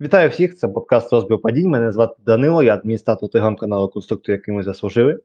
[0.00, 1.68] Вітаю всіх, це подкаст розбір падінь.
[1.68, 5.20] Мене звати Данило, я адміністратор телеграм-каналу Конструктор, який ми заслужили.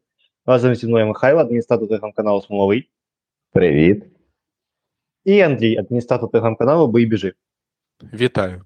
[0.45, 2.89] Разом зі мною Михайло, адміністратор телеграм-каналу Смоловий.
[3.53, 4.03] Привіт.
[5.25, 7.33] І Андрій, адміністратор телеграм-каналу Бий біжи.
[8.13, 8.61] Вітаю.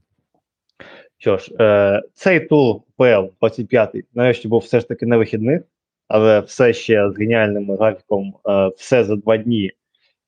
[1.18, 5.62] Що ж, е, цей тур ПЛ 25 нарешті був все ж таки на вихідних,
[6.08, 9.72] але все ще з геніальним графіком, е, все за два дні,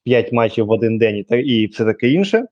[0.03, 2.45] 5 матчів в один день і, та- і все таке інше.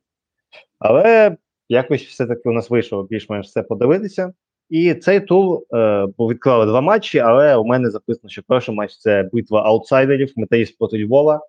[0.79, 1.37] Але
[1.73, 4.33] якось все-таки у нас вийшло більш-менш все подивитися.
[4.69, 9.29] І цей тур е, відклали два матчі, але у мене записано, що перший матч це
[9.33, 11.41] битва аутсайдерів, металіст проти Львова.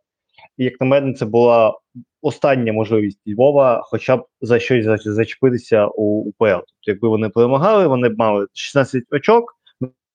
[0.56, 1.78] І як на мене, це була
[2.22, 6.44] остання можливість Львова хоча б за щось зач- зачепитися у УПЛ.
[6.44, 9.58] Тобто, якби вони перемагали, вони б мали 16 очок,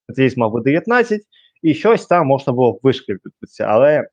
[0.09, 1.21] металіст мав би 19,
[1.63, 3.63] і щось там можна було б вишкріпитися.
[3.63, 4.07] Але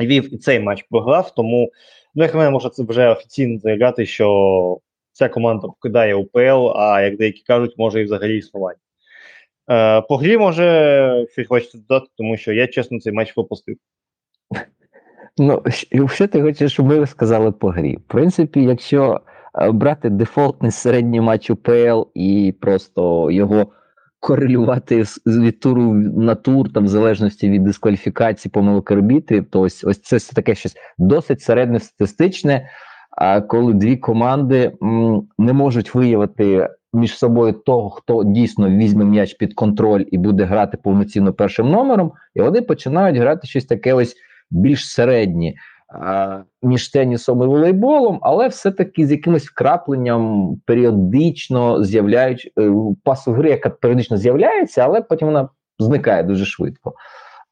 [0.00, 1.70] Львів і цей матч програв, тому
[2.14, 4.80] ну, як на мене, можна це вже офіційно заявляти, що
[5.18, 8.78] ця команда покидає УПЛ, а як деякі кажуть, може і взагалі існування.
[9.70, 13.76] Е, по грі може щось хочете додати, тому що я чесно цей матч пропустив.
[15.38, 15.62] Ну,
[16.08, 17.96] що ти хочеш, щоб ми сказали по грі?
[17.96, 19.20] В принципі, якщо
[19.54, 23.72] е, брати дефолтний середній матч УПЛ і просто його
[24.20, 30.00] корелювати від туру на тур, там, в залежності від дискваліфікації помилок арбітрів, то ось, ось
[30.00, 32.68] це таке щось досить середньостатистичне,
[33.20, 34.72] а коли дві команди
[35.38, 40.76] не можуть виявити між собою того, хто дійсно візьме м'яч під контроль і буде грати
[40.76, 44.16] повноцінно першим номером, і вони починають грати щось таке ось
[44.50, 45.56] більш середні
[45.94, 52.72] а, між тенісом і волейболом, але все-таки з якимось вкрапленням періодично з'являють е,
[53.04, 56.94] пасу гри, яка періодично з'являється, але потім вона зникає дуже швидко.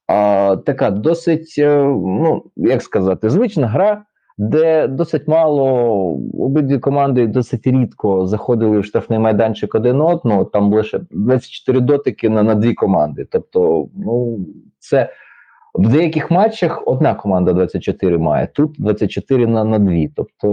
[0.06, 4.04] А, така досить, е, ну як сказати, звична гра.
[4.38, 5.64] Де досить мало
[6.38, 12.42] обидві команди досить рідко заходили в штрафний майданчик один одного, там лише 24 дотики на,
[12.42, 13.26] на дві команди.
[13.30, 14.38] Тобто, ну
[14.78, 15.10] це
[15.74, 20.10] в деяких матчах одна команда 24 має, тут 24 на, на дві.
[20.16, 20.48] Тобто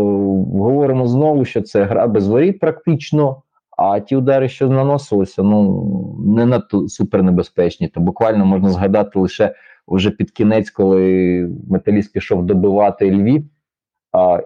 [0.53, 3.41] говоримо знову, що це гра без воріт практично,
[3.77, 5.85] а ті удари, що наносилися, ну
[6.27, 7.87] не надто супернебезпечні.
[7.87, 9.55] То буквально можна згадати лише
[9.87, 13.45] вже під кінець, коли металіст пішов добивати Львів,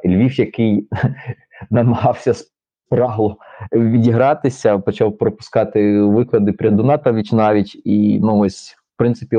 [0.05, 0.87] Львів, який
[1.69, 2.33] намагався
[2.87, 3.37] спрагло
[3.73, 9.37] відігратися, почав пропускати виклади Прядуната віч навіч, і ну ось в принципі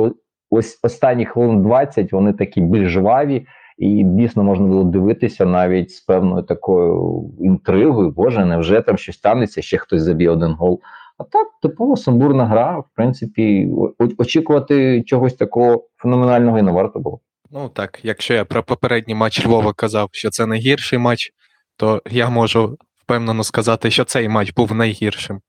[0.50, 3.46] ось останні хвилин 20 вони такі більш жваві,
[3.78, 8.10] і дійсно можна було дивитися навіть з певною такою інтригою.
[8.10, 10.80] Боже, невже там щось станеться, ще хтось заб'є один гол.
[11.18, 13.70] А так, типова сумбурна гра, в принципі,
[14.18, 17.20] очікувати чогось такого феноменального і не варто було.
[17.50, 21.32] Ну так, якщо я про попередній матч Львова казав, що це найгірший матч,
[21.76, 25.40] то я можу впевнено сказати, що цей матч був найгіршим.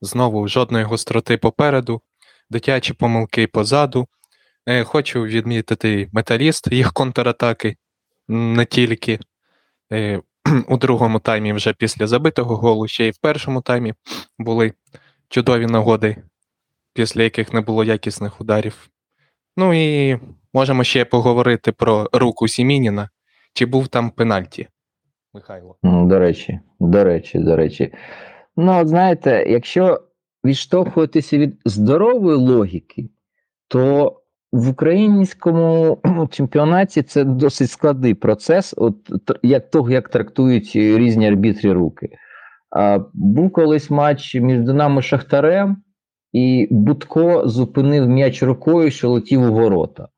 [0.00, 2.02] Знову жодної гостроти попереду,
[2.50, 4.08] дитячі помилки позаду.
[4.66, 7.76] Е, Хочу відмітити металіст, їх контратаки
[8.28, 9.18] не тільки
[9.92, 10.20] е,
[10.68, 13.94] у другому таймі, вже після забитого голу, ще й в першому таймі
[14.38, 14.72] були
[15.28, 16.16] чудові нагоди,
[16.94, 18.88] після яких не було якісних ударів.
[19.56, 20.18] Ну і
[20.56, 23.08] можемо ще поговорити про руку Сімініна.
[23.52, 24.68] Чи був там пенальті,
[25.34, 25.76] Михайло?
[25.82, 27.92] До речі, до речі, до речі.
[28.56, 30.00] Ну, от знаєте, якщо
[30.44, 33.08] відштовхуватися від здорової логіки,
[33.68, 34.12] то
[34.52, 35.98] в українському
[36.30, 38.96] чемпіонаті це досить складний процес, от
[39.42, 42.08] як того, як трактують різні арбітрі руки.
[42.70, 45.76] А, був колись матч між Динамо Шахтарем,
[46.32, 50.08] і Будко зупинив м'яч рукою, що летів у ворота.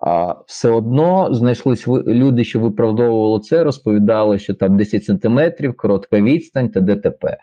[0.00, 6.68] А все одно знайшлись люди, що виправдовували це, розповідали, що там 10 сантиметрів, коротка відстань
[6.68, 7.38] та ДТП.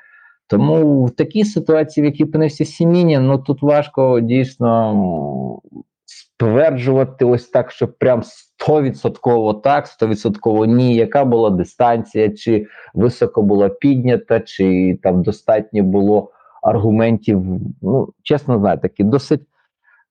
[0.48, 5.62] Тому в такій ситуації, в якій опинився Сімінін, ну тут важко дійсно
[6.06, 8.22] стверджувати ось так, що прям
[8.68, 10.96] 100% так, 100% ні.
[10.96, 16.32] Яка була дистанція, чи високо була піднята, чи там достатньо було
[16.64, 17.44] аргументів.
[17.82, 19.42] Ну, чесно знаю, такий досить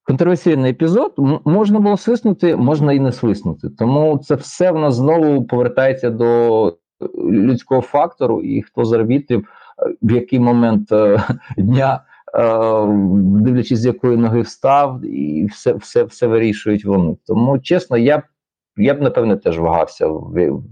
[0.04, 1.14] контроверсійний епізод.
[1.44, 3.68] Можна було свиснути, можна і не свиснути.
[3.78, 6.72] Тому це все в нас знову повертається до е,
[7.30, 9.48] людського фактору, і хто з арбітрів
[9.78, 11.22] е, в який момент е,
[11.56, 12.00] дня,
[13.40, 17.16] дивлячись, з якої ноги встав, і все, все, все вирішують вони.
[17.26, 18.22] Тому, чесно, я б.
[18.76, 20.62] Я б напевне теж вагався в, в,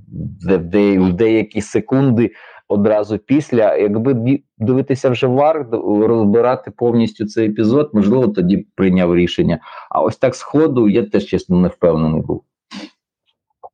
[0.42, 2.30] в, в деякі секунди
[2.72, 3.76] одразу після.
[3.76, 5.68] Якби дивитися вже вар,
[6.06, 9.60] розбирати повністю цей епізод, можливо, тоді б прийняв рішення.
[9.90, 12.44] А ось так сходу я теж чесно не впевнений був.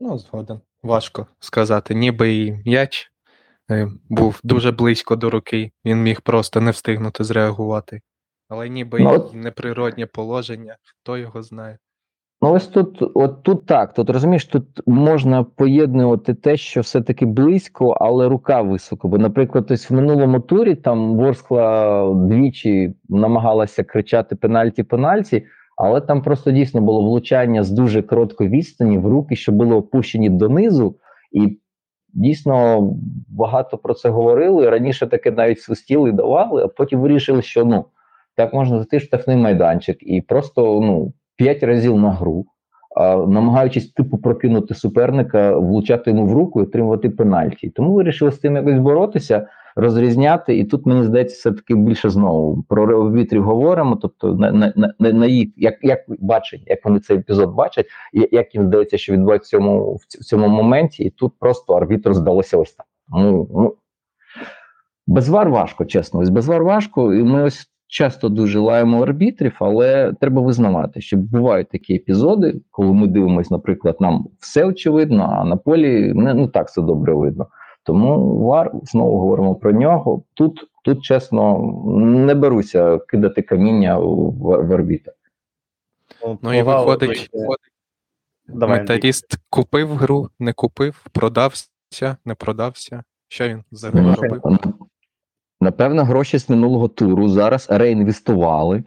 [0.00, 0.61] Ну, згоден.
[0.83, 1.95] Важко сказати.
[1.95, 3.12] Ніби і м'яч
[3.71, 8.01] е, був дуже близько до руки, він міг просто не встигнути зреагувати.
[8.49, 11.79] Але ніби Ну, й неприроднє положення, хто його знає.
[12.40, 13.94] Ну, ось тут, от тут так.
[13.94, 19.08] Тут розумієш, тут можна поєднувати те, що все-таки близько, але рука високо.
[19.08, 25.46] Бо, наприклад, ось в минулому турі там Ворскла двічі намагалася кричати пенальті, пенальті,
[25.76, 30.31] але там просто дійсно було влучання з дуже короткої відстані в руки, що були опущені
[30.31, 30.96] донизу,
[31.32, 31.58] і
[32.14, 32.81] дійсно
[33.29, 34.70] багато про це говорили.
[34.70, 37.84] Раніше таке навіть свистіли, давали, а потім вирішили, що ну
[38.37, 42.46] так можна зайти в штрафний майданчик і просто ну п'ять разів на гру,
[43.26, 47.70] намагаючись типу прокинути суперника, влучати йому в руку і отримувати пенальті.
[47.70, 50.58] Тому вирішили з тим якось боротися, розрізняти.
[50.58, 53.96] І тут мені здається, все таки більше знову про вітрів говоримо.
[53.96, 58.55] Тобто, на, на, на, на їх як, як бачать, як вони цей епізод бачать, як
[58.55, 62.73] їм здається, що відбувається в цьому в цьому моменті, і тут просто арбітру здалося ось
[62.73, 62.87] так.
[63.08, 63.75] Ну, ну
[65.06, 66.20] без важко, чесно.
[66.20, 71.69] Ось без важко, і ми ось часто дуже лаємо арбітрів, але треба визнавати, що бувають
[71.69, 76.69] такі епізоди, коли ми дивимося, наприклад, нам все очевидно, а на полі не, не так
[76.69, 77.46] все добре видно.
[77.82, 80.23] Тому вар знову говоримо про нього.
[80.35, 81.58] Тут, тут чесно,
[82.26, 85.12] не беруся кидати каміння в, в арбітра.
[86.43, 87.31] Ну і виходить,
[88.49, 93.02] Давай, металіст купив гру, не купив, продався, не продався.
[93.29, 94.88] Що він взагалі Ну, робив?
[95.60, 98.82] Напевно, гроші з минулого туру зараз реінвестували,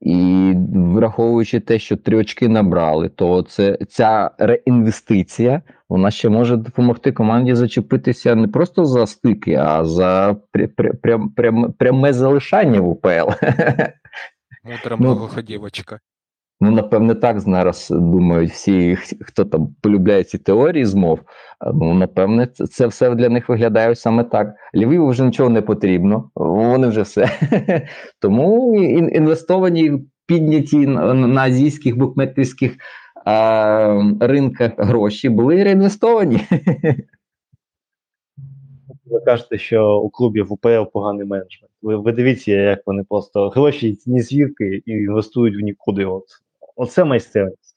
[0.00, 7.12] і враховуючи те, що три очки набрали, то це ця реінвестиція вона ще може допомогти
[7.12, 13.08] команді зачепитися не просто за стики, а за пря- пря- прям, пряме залишання в УПЛ.
[14.64, 16.00] Мудра ну, многоходівочка.
[16.62, 21.20] Ну, напевне, так зараз думають всі, хто там полюбляє ці теорії змов.
[21.74, 24.54] Ну, напевне, це, все для них виглядає саме так.
[24.74, 27.28] Львіву вже нічого не потрібно, вони вже все.
[28.20, 29.92] Тому ін- інвестовані,
[30.26, 32.76] підняті на, азійських букмекерських
[33.24, 36.40] а, ринках гроші були реінвестовані.
[39.04, 41.72] Ви кажете, що у клубів УПЛ поганий менеджмент.
[41.82, 46.04] Ви, ви дивіться, як вони просто гроші ні звідки і інвестують в нікуди.
[46.04, 46.24] От.
[46.76, 47.76] Оце майстерність.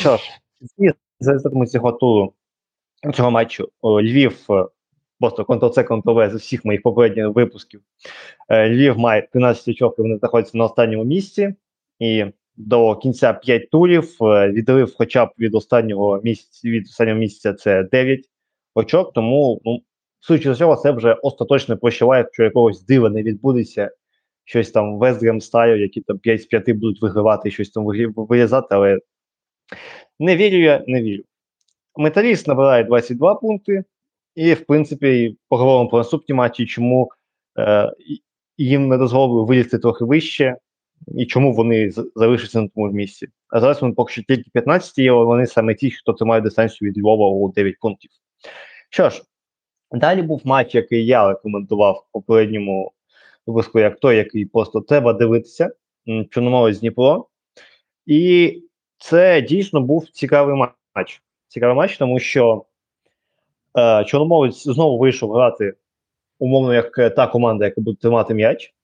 [0.00, 0.22] Що ж,
[1.20, 2.32] за результатами цього туру,
[3.14, 4.66] цього матчу, Львів, е,
[5.20, 7.80] просто Ctrl-C, Ctrl-V з усіх моїх попередніх випусків.
[8.48, 11.54] Е, Львів має 13 очок, і вони знаходяться на останньому місці.
[11.98, 12.24] І
[12.56, 17.82] до кінця 5 турів е, відрив хоча б від останнього місяця, від останнього місяця це
[17.82, 18.20] 9
[18.74, 19.12] очок.
[19.12, 19.82] Тому, ну,
[20.20, 23.90] судячи з цього, це вже остаточно прощаває, що якогось дива не відбудеться.
[24.44, 27.84] Щось там Вестгем стаю, які там 5 з 5 будуть вигравати, щось там
[28.16, 28.98] вирізати, але
[30.18, 31.22] не вірю я, не вірю.
[31.96, 33.84] Металіст набирає 22 пункти,
[34.34, 37.10] і, в принципі, поговоримо про наступні матчі, чому
[37.58, 37.92] е,
[38.58, 40.56] їм не дозволили вилізти трохи вище,
[41.16, 43.28] і чому вони залишаться на тому місці.
[43.48, 46.90] А зараз вони поки що тільки 15 є, але вони саме ті, хто тримає дистанцію
[46.90, 48.10] від Львова у 9 пунктів.
[48.90, 49.22] Що ж,
[49.92, 52.92] далі був матч, який я рекомендував в попередньому
[53.46, 55.70] випуску, як той, який просто треба дивитися.
[56.30, 57.26] Чорноморець Дніпро.
[58.06, 58.62] І
[58.98, 61.22] це дійсно був цікавий матч.
[61.48, 62.64] Цікавий матч, тому що
[63.78, 65.74] е, Чорноморець знову вийшов грати
[66.38, 68.74] умовно, як е, та команда, яка буде тримати м'яч.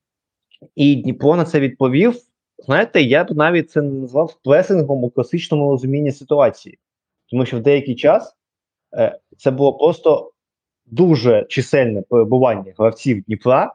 [0.75, 2.15] І Дніпро на це відповів.
[2.59, 6.79] Знаєте, я б навіть це назвав пресингом у класичному розумінні ситуації.
[7.31, 8.37] Тому що в деякий час
[8.95, 10.33] е, це було просто
[10.87, 13.75] дуже чисельне перебування гравців Дніпра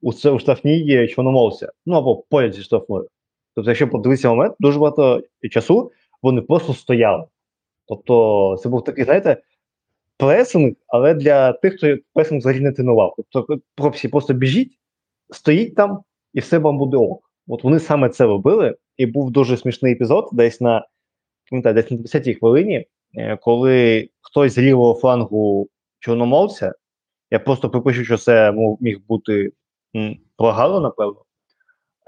[0.00, 3.08] у, це, у штрафній Чорноморця, ну або поряд зі штрафною.
[3.54, 7.24] Тобто, якщо подивитися момент, дуже багато часу вони просто стояли.
[7.88, 9.42] Тобто, це був такий, знаєте,
[10.16, 13.14] пресинг, але для тих, хто пресинг взагалі не тренував.
[13.30, 14.78] Тобто, пропсі просто біжіть,
[15.30, 16.02] стоїть там,
[16.34, 17.30] і все вам буде ок.
[17.48, 20.86] От вони саме це робили, і був дуже смішний епізод, десь на
[21.52, 26.74] десь на 10-й хвилині, е, коли хтось з лівого флангу чорномовця,
[27.30, 29.52] я просто припущу, що це міг бути
[30.36, 31.22] прогало, напевно.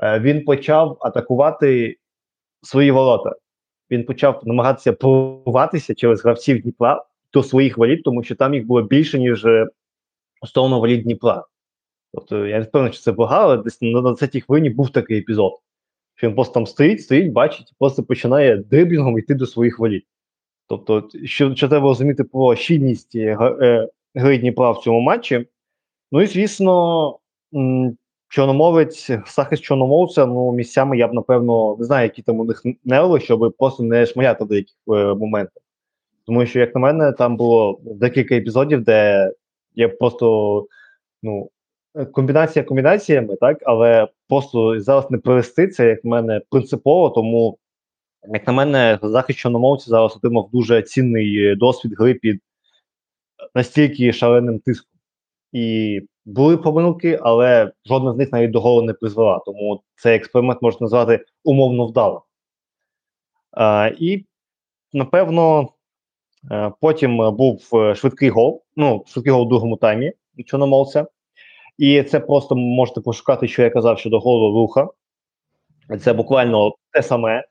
[0.03, 1.97] е, Він почав атакувати
[2.63, 3.33] свої ворота.
[3.91, 8.83] Він почав намагатися прорватися через гравців Дніпра до своїх воріт, тому що там їх було
[8.83, 9.67] більше, ніж е,
[10.47, 11.45] стосовно воріт Дніпра.
[12.15, 15.53] Тобто я не впевнений, що це багато, але десь на 20-й хвилині був такий епізод.
[16.15, 20.05] Що він просто там стоїть, стоїть, бачить, і просто починає дриблінгом йти до своїх воріт.
[20.69, 25.47] Тобто, що, що треба розуміти про щільність е, гри Дніпра в цьому матчі.
[26.13, 27.19] Ну і звісно,
[28.29, 33.21] Чорномовець, захист Чорномовця, ну, місцями я б, напевно, не знаю, які там у них нерви,
[33.21, 35.63] щоб просто не шмаляти в деяких е, моментах.
[36.27, 39.31] Тому що, як на мене, там було декілька епізодів, де
[39.75, 40.67] я просто
[41.23, 41.51] ну,
[42.13, 47.59] комбінація комбінаціями, так, але просто зараз не провести це, як на мене, принципово, тому,
[48.33, 52.41] як на мене, захист чорномовця зараз отримав дуже цінний досвід гри під
[53.55, 54.99] настільки шаленим тиском.
[55.53, 59.39] І були помилки, але жодна з них навіть до голу не призвела.
[59.39, 62.21] Тому цей експеримент можна назвати умовно вдалим.
[63.51, 64.25] А, І,
[64.93, 65.69] напевно,
[66.51, 68.63] е, потім був е, швидкий гол.
[68.77, 70.13] Ну, швидкий гол у другому таймі
[70.47, 71.07] чорномовця.
[71.79, 74.89] І це просто можете пошукати, що я казав щодо голу руха.
[76.01, 77.45] Це буквально те саме.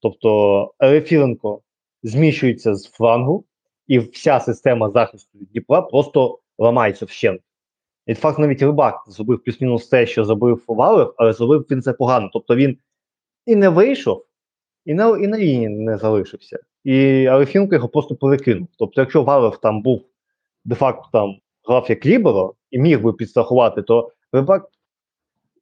[0.00, 1.60] Тобто Ерефіленко
[2.02, 3.44] зміщується з флангу,
[3.86, 7.40] і вся система захисту Дніпра просто ламається вщент.
[8.06, 12.30] І факт навіть рибак зробив плюс-мінус те, що зробив Валев, але зробив він це погано.
[12.32, 12.78] Тобто він
[13.46, 14.24] і не вийшов,
[14.84, 16.58] і на і на лінії не залишився.
[16.84, 18.68] І Алефінко його просто перекинув.
[18.78, 20.04] Тобто, якщо Валев там був
[20.64, 21.36] де-факто там
[21.68, 24.68] грав як ліберо і міг би підстрахувати, то Рибак,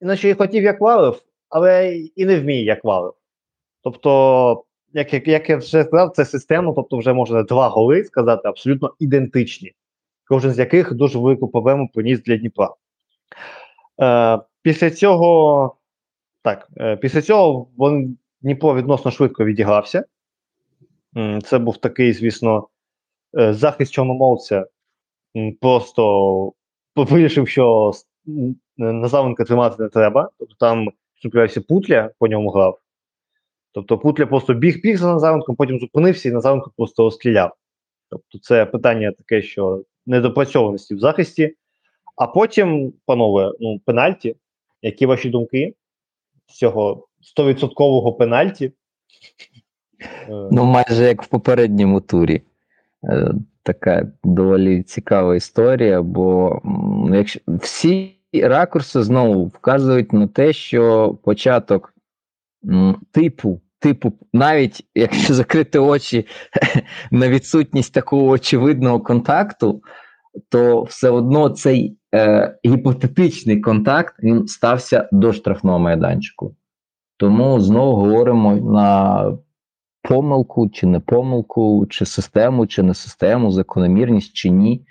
[0.00, 3.14] і наче і хотів як Валев, але і не вміє як Валев.
[3.82, 8.48] Тобто, як, як, як я вже сказав, це система, тобто вже можна два голи сказати,
[8.48, 9.72] абсолютно ідентичні
[10.32, 12.70] кожен з яких дуже велику проблему приніс для Дніпра.
[14.02, 15.76] Е, Після цього
[16.42, 20.04] так, е, після цього він, Дніпро відносно швидко відігрався.
[21.44, 22.68] Це був такий, звісно,
[23.38, 24.66] е, захист чорномовця.
[25.60, 26.52] Просто
[26.96, 27.92] вирішив, що
[28.76, 30.30] Назавенка тримати не треба.
[30.38, 30.88] Тобто там
[31.22, 32.80] зупинявся Путля, по ньому грав.
[33.72, 37.56] Тобто Путля просто біг-біг за Назавенком, потім зупинився і Назавенко просто розстріляв.
[38.10, 41.56] Тобто, це питання таке, що недопрацьованості в захисті.
[42.16, 44.36] А потім, панове, ну, пенальті.
[44.82, 45.74] Які ваші думки
[46.46, 48.72] з цього 100% пенальті?
[50.28, 52.42] Ну, майже як в попередньому турі.
[53.04, 56.60] Е, така доволі цікава історія, бо
[57.12, 61.94] якщо всі ракурси знову вказують на те, що початок
[63.10, 66.26] типу типу, навіть якщо закрити очі
[67.10, 69.82] на відсутність такого очевидного контакту,
[70.48, 76.56] то все одно цей е, гіпотетичний контакт він стався до штрафного майданчику.
[77.16, 79.24] Тому знову говоримо на
[80.02, 84.86] помилку, чи не помилку, чи систему, чи не систему, закономірність чи ні.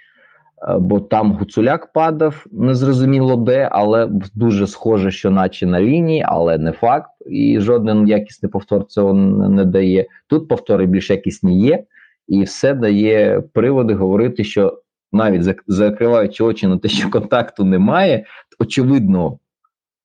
[0.67, 6.57] Е, бо там Гуцуляк падав, незрозуміло де, але дуже схоже, що наче на лінії, але
[6.57, 7.11] не факт.
[7.25, 10.05] І жоден якісний повтор цього не дає.
[10.27, 11.83] Тут повтори більш якісні є,
[12.27, 18.25] і все дає приводи говорити, що навіть закриваючи очі на те, що контакту немає,
[18.59, 19.39] очевидно,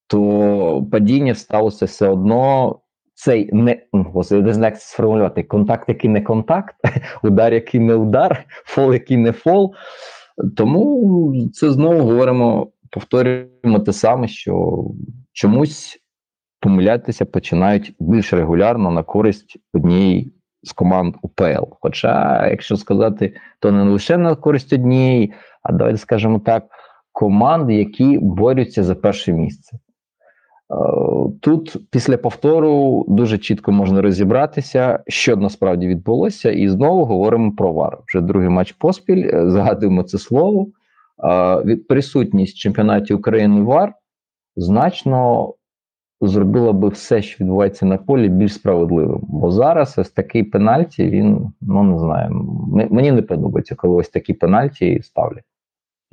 [0.07, 2.79] то падіння сталося все одно.
[3.15, 3.83] Цей не
[4.63, 6.77] як це сформулювати контакт, який не контакт,
[7.23, 9.75] удар, який не удар, фол, який не фол.
[10.57, 14.85] Тому це знову говоримо, повторюємо те саме, що
[15.33, 15.99] чомусь
[16.61, 21.64] помилятися починають більш регулярно на користь однієї з команд УПЛ.
[21.81, 26.64] Хоча, якщо сказати, то не лише на користь однієї, а давайте скажемо так,
[27.12, 29.78] команд, які борються за перше місце.
[30.70, 30.76] Е,
[31.40, 37.99] тут після повтору дуже чітко можна розібратися, що насправді відбулося, і знову говоримо про вар.
[38.06, 39.30] Вже другий матч поспіль.
[39.32, 40.66] Е, згадуємо це слово.
[41.25, 43.94] Е, присутність в чемпіонаті України вар
[44.56, 45.54] значно
[46.20, 49.20] зробила би все, що відбувається на полі, більш справедливим.
[49.23, 52.30] Бо зараз ось такий пенальті, він ну не знаю.
[52.90, 55.44] Мені не подобається, коли ось такі пенальті ставлять.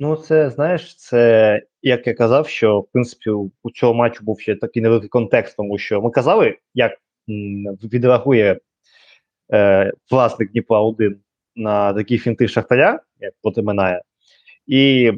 [0.00, 4.56] Ну, це знаєш, це як я казав, що в принципі у цього матчу був ще
[4.56, 6.92] такий невеликий контекст, тому що ми казали, як
[7.82, 8.60] відреагує
[9.52, 11.20] е, власник Дніпра 1
[11.56, 14.02] на такі фінти Шахтаря, як проти Минає.
[14.66, 15.12] І,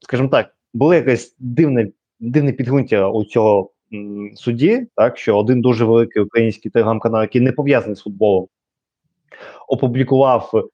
[0.00, 5.84] скажімо так, було якесь дивне дивне підґрунтя у цього м, судді, так що один дуже
[5.84, 8.48] великий український телеграм-канал, який не пов'язаний з футболом,
[9.68, 10.70] опублікував,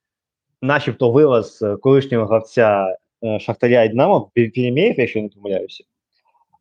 [0.63, 3.02] начебто, вилаз колишнього гравця Е,
[3.41, 5.85] Шахтаря і Динамо, якщо я не помиляюся.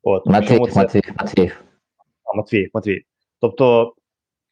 [0.04, 0.80] От, Матвій, це...
[0.80, 1.52] Матвій, Матвій.
[2.24, 3.02] А, Матвій, Матвій.
[3.42, 3.94] Тобто,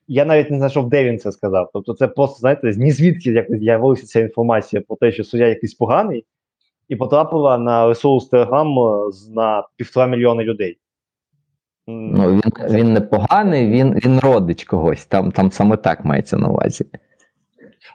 [0.08, 1.70] я навіть не знайшов, де він це сказав.
[1.74, 5.74] Тобто, це просто, знаєте, ні звідки якось з'явилася ця інформація про те, що суддя якийсь
[5.74, 6.26] поганий,
[6.90, 8.76] і потрапила на ресурс Телеграм
[9.36, 10.78] на півтора мільйона людей.
[11.88, 15.06] Ну, Він він не поганий, він він родич когось.
[15.06, 16.86] Там там саме так мається на увазі.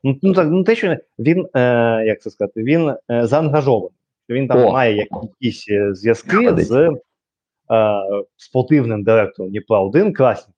[0.05, 1.61] Ну, ну так, ну те, що він, е,
[2.07, 3.99] як це сказати, він е, заангажований.
[4.29, 4.73] Він там О.
[4.73, 4.97] має
[5.41, 8.03] якісь зв'язки з е,
[8.37, 10.55] спортивним директором Дніпра 1 Красніковим.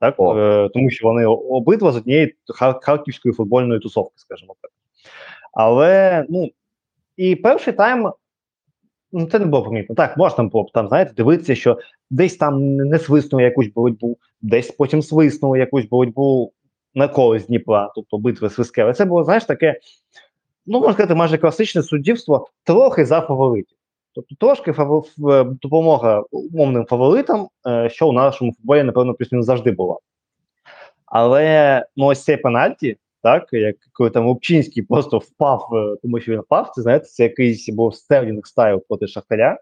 [0.00, 0.14] Так?
[0.20, 4.70] Е, тому що вони обидва з однієї хар- харківської футбольної тусовки, скажімо так.
[5.52, 6.50] Але, ну,
[7.16, 8.12] і перший тайм,
[9.12, 9.94] ну, це не було помітно.
[9.94, 11.78] Так, можна було б там, знаєте, дивитися, що
[12.10, 16.52] десь там не свиснули якусь боротьбу, десь потім свиснули якусь боротьбу
[16.94, 18.80] на користь Дніпра, тобто битви свистки.
[18.80, 19.80] Але це було, знаєш, таке,
[20.66, 23.76] ну, можна сказати, майже класичне суддівство трохи за фаворитів.
[24.14, 29.98] Тобто трошки фаво- допомога умовним фаворитам, е, що у нашому футболі, напевно, плюс-мінус завжди була.
[31.06, 36.32] Але ну, ось цей пенальті, так, як коли там Лупчинський просто впав, е, тому що
[36.32, 39.58] він впав, це знаєте, це якийсь був стерлінг стайл проти Шахтаря.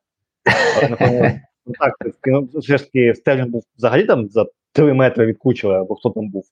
[0.91, 1.31] Напевно,
[1.67, 1.95] ну, так,
[2.27, 6.11] ну, все ж таки Стерлінг був взагалі там за 3 метри від кучера, або хто
[6.11, 6.45] там був.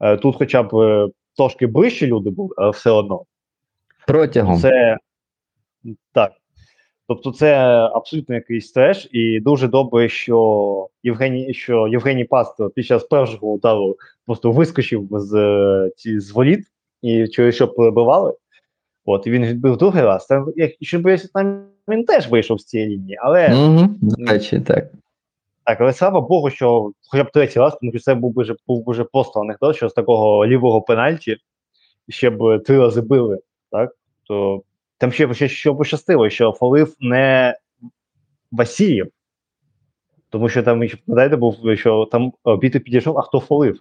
[0.00, 3.24] Е, Тут хоча б е, трошки ближче люди були, але все одно.
[4.06, 4.58] Протягом.
[4.58, 4.98] Це
[6.12, 6.32] так.
[7.08, 7.56] Тобто, це
[7.94, 13.96] абсолютно якийсь треш, і дуже добре, що Євгеній, що Євгеній Пастор під час першого удару
[14.26, 16.66] просто вискочив з, е, з воріт
[17.02, 18.34] і через що перебивали.
[19.04, 20.26] От, і він відбив другий раз.
[20.26, 23.18] Там, як, боюся, там він теж вийшов з цієї лінії.
[23.22, 23.48] Але
[24.26, 24.90] речі, так.
[25.64, 28.54] так, але слава Богу, що хоча б третій раз, тому що це був би вже
[28.66, 31.36] був би вже просто анекдот, що з такого лівого пенальті
[32.08, 33.38] ще б три рази били,
[33.74, 33.90] так?
[34.28, 34.62] То
[34.98, 37.56] там ще, ще що пощастило, що фолив не
[38.52, 39.06] Васильєв.
[40.30, 43.80] Тому що там, пам'ятаєте, був, що там біту підійшов, а хто фолив.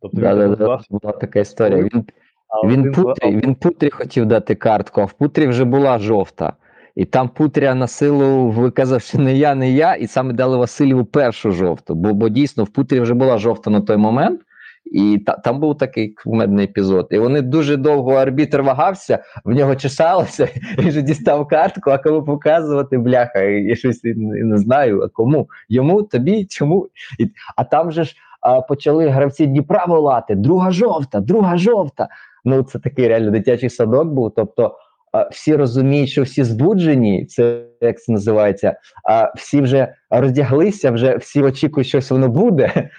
[0.00, 1.82] Тобто Да, він да, да, розбивався, була така історія.
[1.82, 2.04] Він,
[2.48, 6.52] а він, один- Путрі, він Путрі хотів дати картку, а в Путрі вже була жовта.
[6.94, 11.04] І там Путря на силу виказав, що не я, не я, і саме дали Васильєву
[11.04, 11.94] першу жовту.
[11.94, 14.40] Бо, бо дійсно в Путрі вже була жовта на той момент,
[14.84, 17.08] і та, там був такий кумедний епізод.
[17.10, 20.48] І вони дуже довго арбітр вагався, в нього чесалося,
[20.78, 25.48] він вже дістав картку, а кому показувати, бляха, я щось не, не знаю, а кому?
[25.68, 26.88] Йому, тобі, чому?
[27.18, 32.08] І, а там же ж а, почали гравці Дніпра волати: друга жовта, друга жовта.
[32.44, 34.32] Ну, це такий реально дитячий садок був.
[34.36, 34.76] Тобто
[35.12, 38.76] а, всі розуміють, що всі збуджені, це як це називається.
[39.04, 42.90] А всі вже роздяглися, вже всі очікують, що щось воно буде,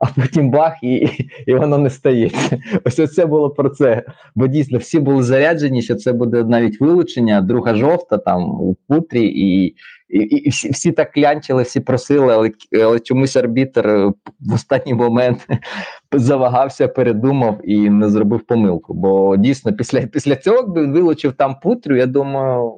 [0.00, 1.08] а, потім бах, і,
[1.46, 2.58] і воно не стається.
[2.84, 4.04] Ось це було про це.
[4.34, 9.26] Бо дійсно всі були заряджені, що це буде навіть вилучення, друга жовта там у путрі,
[9.26, 9.64] і,
[10.08, 12.50] і, і всі, всі так клянчили, всі просили, але,
[12.82, 15.46] але чомусь арбітр е, в останній момент
[16.12, 18.94] завагався, передумав і не зробив помилку.
[18.94, 22.74] Бо дійсно, після, після цього, він вилучив там путрю, я думаю,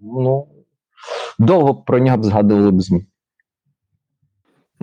[0.00, 0.46] ну
[1.38, 3.06] довго про нього б згадували б ЗМІ.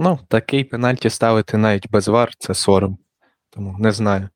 [0.01, 2.97] Ну, такий пенальті ставити навіть без вар це сором.
[3.49, 4.29] Тому не знаю.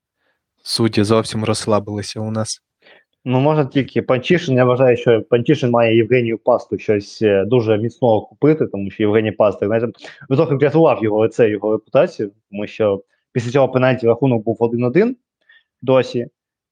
[0.63, 2.61] Судді зовсім розслабилися у нас.
[3.25, 4.55] Ну, можна тільки Панчишин.
[4.55, 9.31] Я вважаю, що Панчишин має Євгенію Пасту щось е, дуже міцного купити, тому що Євгеній
[9.31, 9.87] Пасту, знаєте,
[10.29, 15.15] трохи врятував його лице, його репутацію, тому що після цього пенальті рахунок був 1-1
[15.81, 16.27] досі.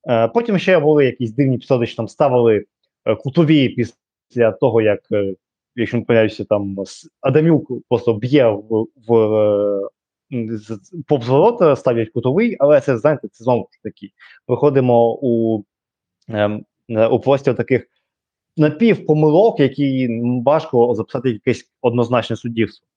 [0.10, 2.66] Е, потім ще були якісь дивні епізоди, там ставили
[3.06, 5.00] е, кутові після того, як,
[5.76, 6.76] якщо не помиляюся, там
[7.22, 9.16] Адамюк просто б'є в, в
[10.34, 10.80] м, з-
[11.76, 14.10] ставлять кутовий, але це, знаєте, це знову ж таки.
[14.48, 15.64] Виходимо у
[16.30, 16.62] е,
[17.12, 17.88] у простір таких
[18.58, 20.10] напівпомилок, які
[20.46, 22.88] важко записати якесь однозначне суддівство.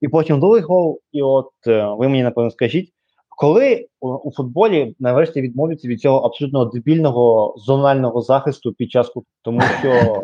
[0.00, 2.90] І потім другий гол, і от е, ви мені напевно скажіть,
[3.28, 9.60] коли у, футболі нарешті відмовляться від цього абсолютно дебільного зонального захисту під час кут- тому
[9.60, 10.22] що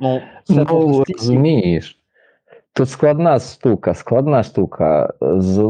[0.00, 2.00] ну, це Ну, розумієш.
[2.76, 5.14] Тут складна штука, складна штука.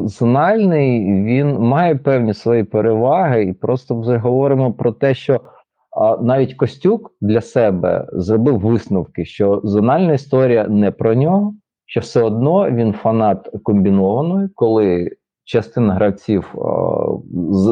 [0.04, 5.40] Зональний він має певні свої переваги, і просто вже говоримо про те, що
[5.96, 11.54] а, навіть Костюк для себе зробив висновки, що зональна історія не про нього,
[11.86, 15.10] що все одно він фанат комбінованої, коли
[15.44, 17.06] частина гравців а,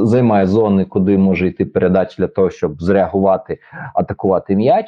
[0.05, 3.59] займає зони, куди може йти передача для того, щоб зреагувати,
[3.95, 4.87] атакувати м'яч.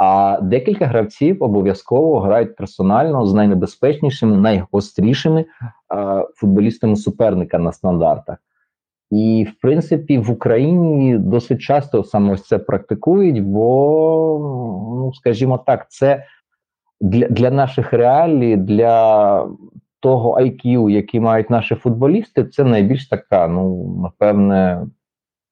[0.00, 5.46] А декілька гравців обов'язково грають персонально з найнебезпечнішими, найгострішими е,
[6.34, 8.36] футболістами суперника на стандартах.
[9.10, 14.38] І, в принципі, в Україні досить часто саме ось це практикують, бо,
[14.96, 16.24] ну, скажімо так, це
[17.00, 19.46] для, для наших реалій, для
[20.00, 24.86] того IQ, який мають наші футболісти, це найбільш така, ну, напевне,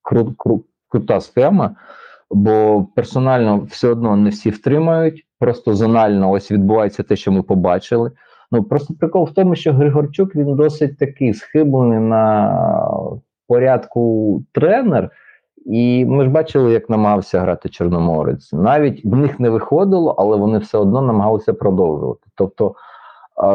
[0.02, 1.76] кру, кру, крута схема
[2.30, 5.26] бо персонально все одно не всі втримають.
[5.38, 8.10] Просто зонально ось відбувається те, що ми побачили.
[8.52, 12.54] Ну просто прикол в тому, що Григорчук він досить такий схиблений на
[13.48, 15.10] порядку тренер.
[15.66, 18.52] І ми ж бачили, як намагався грати Чорноморець.
[18.52, 22.26] Навіть в них не виходило, але вони все одно намагалися продовжувати.
[22.34, 22.74] Тобто,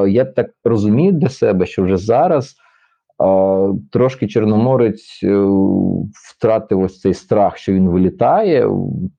[0.07, 2.55] я так розумію для себе, що вже зараз
[3.91, 5.45] Трошки Чорноморець е,
[6.29, 8.67] втратив ось цей страх, що він вилітає.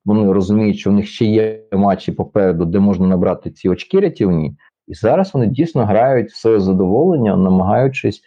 [0.04, 4.56] Вони розуміють, що в них ще є матчі попереду, де можна набрати ці очки рятівні.
[4.88, 8.22] І зараз вони дійсно грають в своє задоволення, намагаючись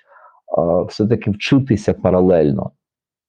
[0.87, 2.71] все-таки вчитися паралельно.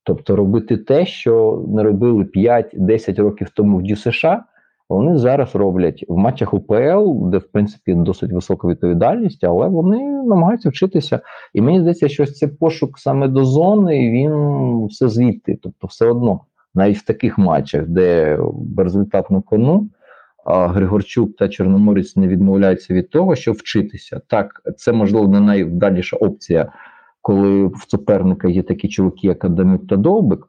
[0.05, 4.25] Тобто робити те, що не робили 5-10 років тому в ДЮСШ,
[4.89, 10.69] вони зараз роблять в матчах УПЛ, де в принципі досить висока відповідальність, але вони намагаються
[10.69, 11.21] вчитися.
[11.55, 15.59] І мені здається, що ось цей пошук саме до зони, він все звідти.
[15.63, 16.41] Тобто, все одно,
[16.75, 19.89] навіть в таких матчах, де безрезультатно кону,
[20.45, 24.21] а Григорчук та Чорноморець не відмовляються від того, щоб вчитися.
[24.27, 26.73] Так, це можливо не найвдаліша опція,
[27.23, 30.49] коли в суперника є такі чуваки, як Адамюк та Довбик,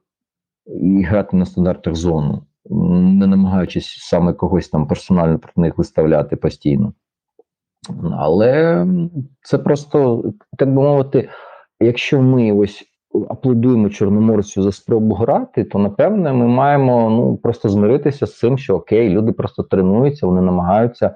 [0.66, 6.94] і грати на стандартах зону не намагаючись саме когось там персонально проти них виставляти постійно.
[8.18, 8.86] Але
[9.42, 10.24] це просто,
[10.58, 11.30] так би мовити,
[11.80, 12.86] якщо ми ось
[13.30, 18.76] аплодуємо Чорноморцю за спробу грати, то напевне ми маємо ну, просто змиритися з цим, що
[18.76, 21.16] окей, люди просто тренуються, вони намагаються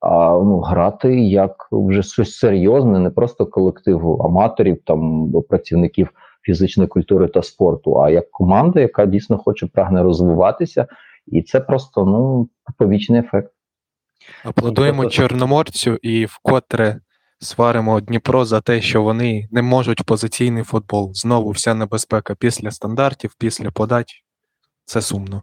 [0.00, 6.10] а, ну, грати як вже щось серйозне, не просто колективу аматорів, там працівників
[6.42, 10.86] фізичної культури та спорту, а як команда, яка дійсно хоче прагне розвиватися,
[11.26, 12.48] і це просто ну
[12.78, 13.52] побічний ефект.
[14.44, 17.00] Аплодуємо Чорноморцю і вкотре
[17.40, 21.10] сваримо Дніпро за те, що вони не можуть позиційний футбол.
[21.14, 24.24] Знову вся небезпека після стандартів, після подач.
[24.84, 25.42] Це сумно.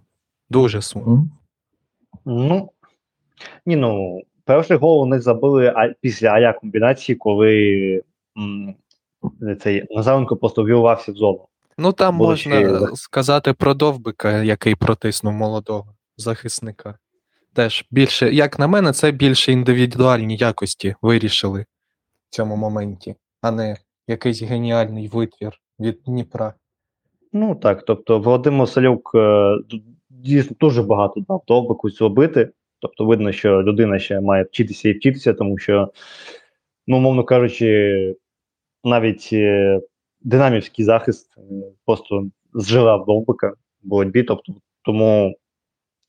[0.50, 1.30] Дуже сумно.
[2.26, 2.72] Ну,
[3.66, 8.04] ні, ну, перший гол вони забили а, після ая комбінації, коли
[8.38, 8.76] м,
[9.62, 11.48] цей Назаренко просто вірвався в зону.
[11.78, 15.86] Ну там Було можна ще- сказати про Довбика, який протиснув молодого
[16.18, 16.98] захисника.
[17.54, 21.66] Теж більше, як на мене, це більше індивідуальні якості вирішили
[22.30, 26.54] в цьому моменті, а не якийсь геніальний витвір від Дніпра.
[27.34, 29.56] Ну так, тобто Володимир Салюк е,
[30.10, 32.50] дійсно дуже багато дав довбику зробити.
[32.80, 35.92] Тобто видно, що людина ще має вчитися і вчитися, тому що,
[36.88, 38.16] ну, умовно кажучи,
[38.86, 39.82] навіть е,
[40.22, 41.42] динамівський захист е,
[41.86, 43.50] просто зжирав довбика
[43.84, 44.24] в боротьбі.
[44.24, 45.36] Тобто, тому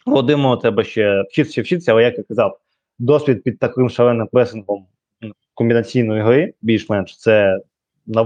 [0.06, 2.58] Володимиру треба ще вчитися вчитися, але як я казав,
[2.98, 4.86] досвід під таким шаленим пресингом
[5.54, 7.60] комбінаційної гри, більш-менш, це
[8.06, 8.22] на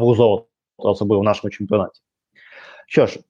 [0.76, 2.00] особливо в нашому чемпіонаті.
[2.86, 3.20] Що ж,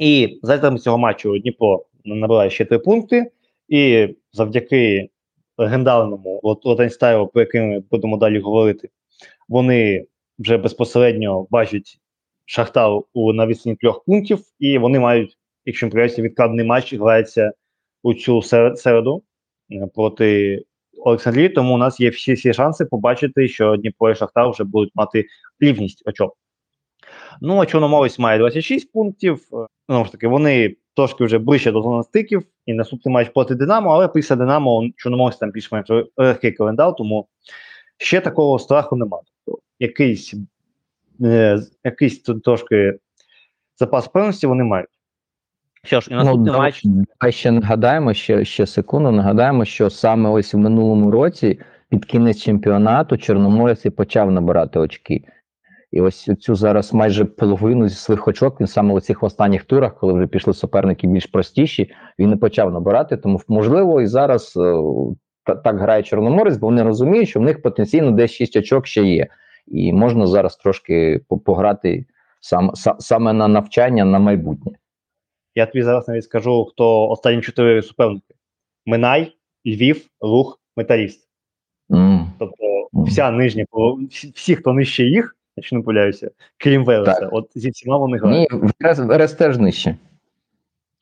[0.00, 3.30] і за цього матчу Дніпро набирає ще три пункти,
[3.68, 5.08] і завдяки
[5.58, 8.88] легендарному Лотенстайлу, про який ми будемо далі говорити,
[9.48, 10.06] вони
[10.42, 11.98] вже безпосередньо бачать
[12.44, 17.52] Шахтар у на відстані трьох пунктів, і вони мають, якщо не помиляюся, відкладений матч грається
[18.02, 19.22] у цю сер- середу
[19.72, 20.62] е, проти
[21.04, 21.48] Олександрії.
[21.48, 25.26] Тому у нас є всі, всі шанси побачити, що Дніпро і Шахтар вже будуть мати
[25.60, 26.36] рівність очок.
[27.40, 29.40] Ну, а Чорноморець має 26 пунктів.
[29.52, 33.54] Е, Знову ж таки, вони трошки вже ближче до зони стиків, і наступний матч проти
[33.54, 37.28] Динамо, але після Динамо Чорноморець там більш-менш легкий календар, тому
[37.98, 39.22] ще такого страху немає.
[39.82, 40.34] Якийсь,
[41.24, 42.98] е, якийсь тут трошки
[43.78, 44.88] запас певності вони мають.
[45.84, 46.80] Що ж, і наступний давай- матч.
[46.84, 52.42] Давай ще нагадаємо, ще, ще секунду, нагадаємо, що саме ось в минулому році, під кінець
[52.42, 55.24] чемпіонату, Чорноморець і почав набирати очки.
[55.92, 59.98] І ось цю зараз майже половину зі своїх очок він саме у цих останніх турах,
[59.98, 63.16] коли вже пішли суперники більш простіші, він і почав набирати.
[63.16, 64.74] Тому можливо і зараз е,
[65.44, 69.04] та- так грає Чорноморець, бо вони розуміють, що в них потенційно десь 6 очок ще
[69.04, 69.26] є.
[69.72, 72.04] І можна зараз трошки пограти
[72.40, 74.72] сам, са- саме на навчання на майбутнє.
[75.54, 78.34] Я тобі зараз навіть скажу, хто останні чотири суперники:
[78.86, 81.28] Минай, Львів, Рух, Металіст.
[81.92, 82.32] М.
[82.38, 83.64] Тобто вся нижня,
[84.10, 88.48] всі, всі, хто нижче їх, якщо не помиляюся, крім Велеса, от зі всіма вони грають.
[88.52, 88.58] Ні,
[89.06, 89.96] Верес, теж нижче.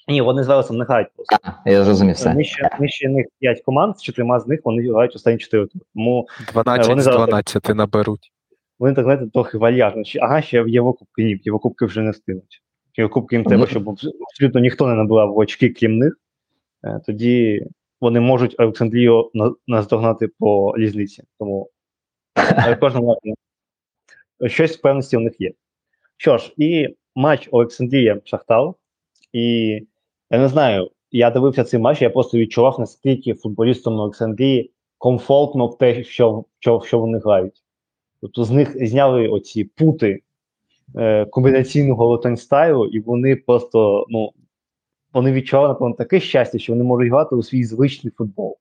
[0.09, 1.37] Ні, вони з Велесом не грають просто.
[1.65, 2.35] А, я зрозумів все.
[2.35, 5.85] Нижче, нижче них 5 команд, з чотирма з них вони грають останні 4 тури.
[5.95, 8.33] Тому 12 вони з зараз- 12 наберуть.
[8.81, 10.03] Вони так знаєте, трохи вальяжно.
[10.21, 12.63] Ага, ще в Єврокубки ні, Єврокубки вже не встигнуть.
[12.97, 16.19] Єврокубки їм треба, щоб абсолютно ніхто не набирав очки, крім них.
[16.85, 17.67] Е, Тоді
[18.01, 19.31] вони можуть Олександрію
[19.67, 21.23] наздогнати по різниці.
[21.39, 21.71] Тому
[22.37, 23.35] е, в кожному разі
[24.55, 25.53] щось в певності у них є.
[26.17, 28.73] Що ж, і матч Олександрія Шахтар.
[29.33, 29.69] І
[30.31, 35.79] я не знаю, я дивився цей матч, я просто відчував, наскільки футболістам Олександрії комфортно в
[35.79, 37.63] те, що, що, що вони грають.
[38.21, 40.23] Тобто з них зняли оці пути
[40.97, 44.33] е, комбінаційного лотенстайлу, і вони просто, ну,
[45.13, 48.57] вони відчували, напевно, таке щастя, що вони можуть грати у свій звичний футбол.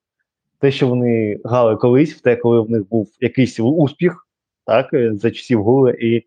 [0.60, 4.28] Те, що вони грали колись, в те, коли в них був якийсь успіх,
[4.66, 6.24] так, е, за часів гули, і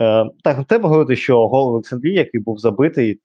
[0.00, 3.20] Е, так, треба говорити, що гол Олександрії, який був забитий,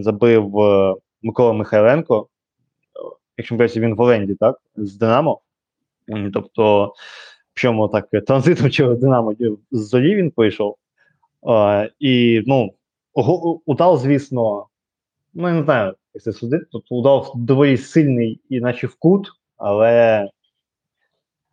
[0.00, 2.20] забив е, Микола Михайленко.
[2.22, 2.26] Е,
[3.36, 4.58] Якщо не помиляюся, він в оренді, так?
[4.76, 5.40] З Динамо.
[6.32, 6.94] Тобто,
[7.56, 9.34] в чому так е, транзитом через Динамо
[9.70, 10.76] з Зорі він прийшов.
[11.48, 12.72] Е, і, ну,
[13.66, 14.66] удар, звісно,
[15.34, 16.66] ну, я не знаю, як це судити.
[16.72, 20.28] Тобто удар доволі сильний, і наче в кут, але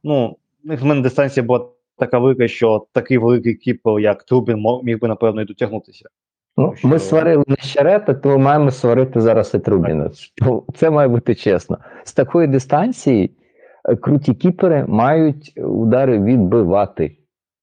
[0.04, 5.08] ну, в мене дистанція була така велика, що такий великий кіпер, як Трубін, міг би,
[5.08, 6.10] напевно, і дотягнутися.
[6.58, 10.10] Ну, Що- ми сварили Нещерета, то маємо сварити зараз і Трубіна.
[10.42, 11.78] Ну, Це має бути чесно.
[12.04, 13.32] З такої дистанції
[14.02, 17.18] круті кіпери мають удари відбивати.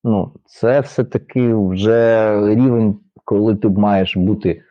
[0.05, 4.63] Ну, це все-таки вже рівень, коли ти маєш бути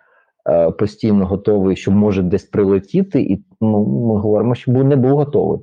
[0.49, 5.59] е, постійно готовий, що може десь прилетіти, і ну, ми говоримо, що не був готовий.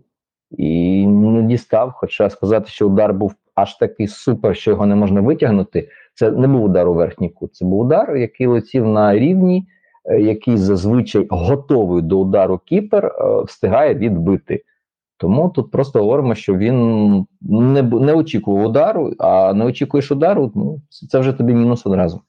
[0.50, 1.92] І не дістав.
[1.94, 5.88] Хоча сказати, що удар був аж такий супер, що його не можна витягнути.
[6.14, 9.66] Це не був удар у верхній кут, це був удар, який летів на рівні,
[10.04, 14.62] е, який зазвичай готовий до удару кіпер е, встигає відбити.
[15.16, 20.80] Тому тут просто говоримо, що він не, не очікував удару, а не очікуєш удару, ну
[21.08, 22.22] це вже тобі мінус одразу.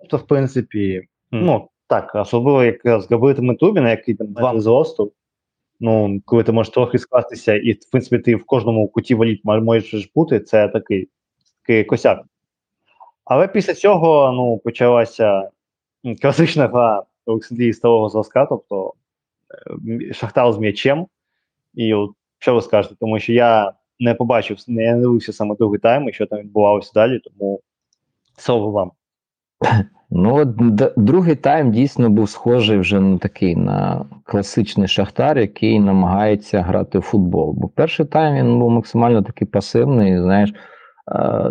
[0.00, 5.12] Тобто, в принципі, ну, так, особливо якраз з габаритами Трубіна, який там два зросту,
[5.80, 10.12] ну, коли ти можеш трохи скластися, і, в принципі, ти в кожному куті валіт можеш
[10.14, 11.08] бути, це такий,
[11.62, 12.22] такий косяк.
[13.24, 15.50] Але після цього ну, почалася
[16.22, 18.92] класична гра Олександрії старого зразка, тобто
[19.88, 21.06] е, Шахтар з м'ячем.
[21.78, 22.94] І от що ви скажете?
[23.00, 27.18] Тому що я не побачив, не дивився саме другий тайм, і що там відбувалося далі,
[27.18, 27.60] тому
[28.36, 28.90] слово вам.
[30.10, 36.62] Ну, д- другий тайм дійсно був схожий вже на такий на класичний шахтар, який намагається
[36.62, 37.52] грати в футбол.
[37.52, 40.18] Бо перший тайм він був максимально такий пасивний.
[40.18, 40.54] Знаєш,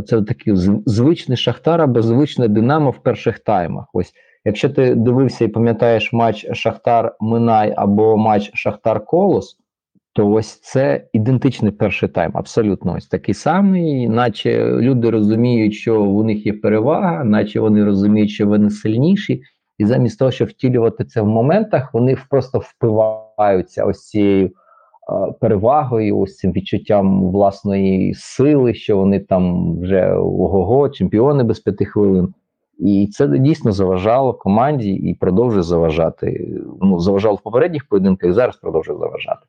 [0.05, 0.53] це такий
[0.85, 3.85] звичний шахтар або звичне Динамо в перших таймах.
[3.93, 4.13] Ось,
[4.45, 9.57] якщо ти дивився і пам'ятаєш матч Шахтар Минай або матч Шахтар Колос,
[10.17, 16.23] то ось це ідентичний перший тайм, абсолютно ось такий самий, наче люди розуміють, що у
[16.23, 19.41] них є перевага, наче вони розуміють, що вони сильніші,
[19.77, 24.51] і замість того, щоб втілювати це в моментах, вони просто впиваються ось цією
[25.39, 32.33] перевагою, ось цим відчуттям власної сили, що вони там вже ого-го, чемпіони без п'яти хвилин.
[32.79, 36.51] І це дійсно заважало команді і продовжує заважати.
[36.81, 39.41] Ну, заважало в попередніх поєдинках, і зараз продовжує заважати.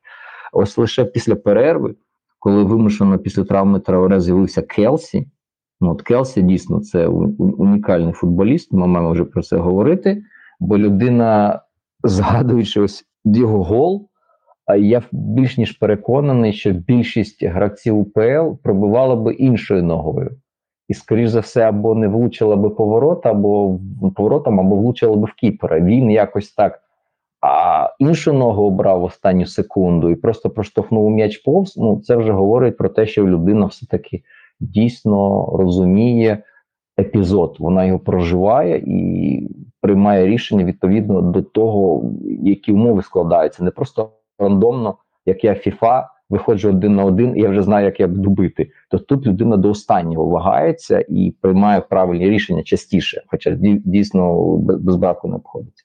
[0.53, 1.95] Ось лише після перерви,
[2.39, 5.27] коли вимушено після травми Траоре з'явився Келсі.
[5.81, 8.73] Ну, от Келсі дійсно це унікальний футболіст.
[8.73, 10.23] Ми маємо вже про це говорити.
[10.61, 11.61] Бо людина,
[12.05, 14.09] згадуючи ось його гол,
[14.79, 20.37] я більш ніж переконаний, що більшість гравців УПЛ пробивала би іншою ногою.
[20.89, 23.81] І, скоріш за все, або не влучила би поворот, або
[24.17, 25.81] поворотом, або влучила би в кіпера.
[25.81, 26.81] Він якось так
[27.99, 31.77] іншу ногу обрав останню секунду і просто проштовхнув м'яч повз.
[31.77, 34.23] Ну це вже говорить про те, що людина все-таки
[34.61, 36.43] дійсно розуміє
[37.01, 37.57] епізод.
[37.59, 42.05] Вона його проживає і приймає рішення відповідно до того,
[42.43, 43.65] які умови складаються.
[43.65, 44.95] Не просто рандомно,
[45.27, 48.49] як я FIFA, виходжу один на один, і я вже знаю, як я буду.
[48.91, 54.97] То тут людина до останнього вагається і приймає правильні рішення частіше, хоча дій- дійсно без
[54.97, 55.85] браку не обходиться.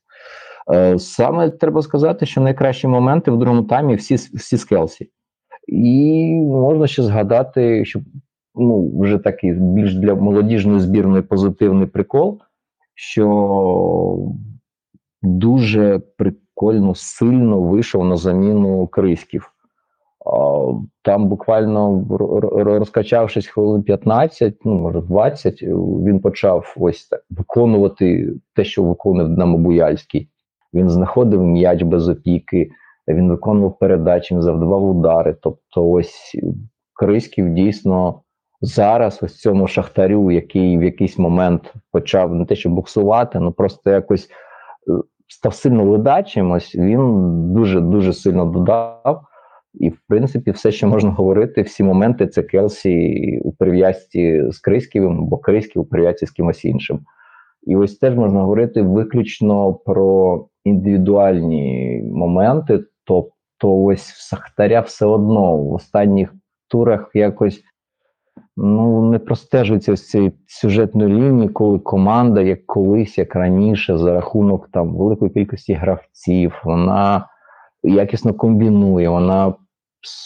[0.71, 5.09] Е, Саме треба сказати, що найкращі моменти в другому таймі всі, всі з Келсі.
[5.67, 7.99] І можна ще згадати, що
[8.55, 12.39] ну, вже такий більш для молодіжної збірної позитивний прикол,
[12.95, 14.17] що
[15.21, 19.49] дуже прикольно, сильно вийшов на заміну Криськів.
[21.01, 22.05] Там буквально
[22.51, 29.57] розкачавшись хвилин 15, ну може 20, він почав ось так виконувати те, що виконував Динамо
[29.57, 30.29] Буяльський.
[30.73, 32.69] Він знаходив м'яч без опіки,
[33.07, 35.35] він виконував передачі, він завдавав удари.
[35.41, 36.35] Тобто, ось
[36.93, 38.21] Криськів дійсно
[38.61, 43.89] зараз, ось цьому шахтарю, який в якийсь момент почав не те, що буксувати, ну просто
[43.89, 44.29] якось
[44.87, 44.91] е,
[45.27, 46.51] став сильно ледачим.
[46.51, 49.21] Ось він дуже дуже сильно додав.
[49.73, 55.25] І, в принципі, все, що можна говорити, всі моменти це Келсі у прив'язці з Криськівим,
[55.25, 56.99] бо Криськів у прив'язці з кимось іншим.
[57.63, 62.83] І ось теж можна говорити виключно про індивідуальні моменти.
[63.03, 66.33] Тобто, ось в Сахтаря все одно в останніх
[66.67, 67.63] турах якось
[68.57, 74.69] ну, не простежується ось цієї сюжетної лінії, коли команда, як колись, як раніше, за рахунок
[74.71, 77.27] там великої кількості гравців, вона
[77.83, 79.53] якісно комбінує, вона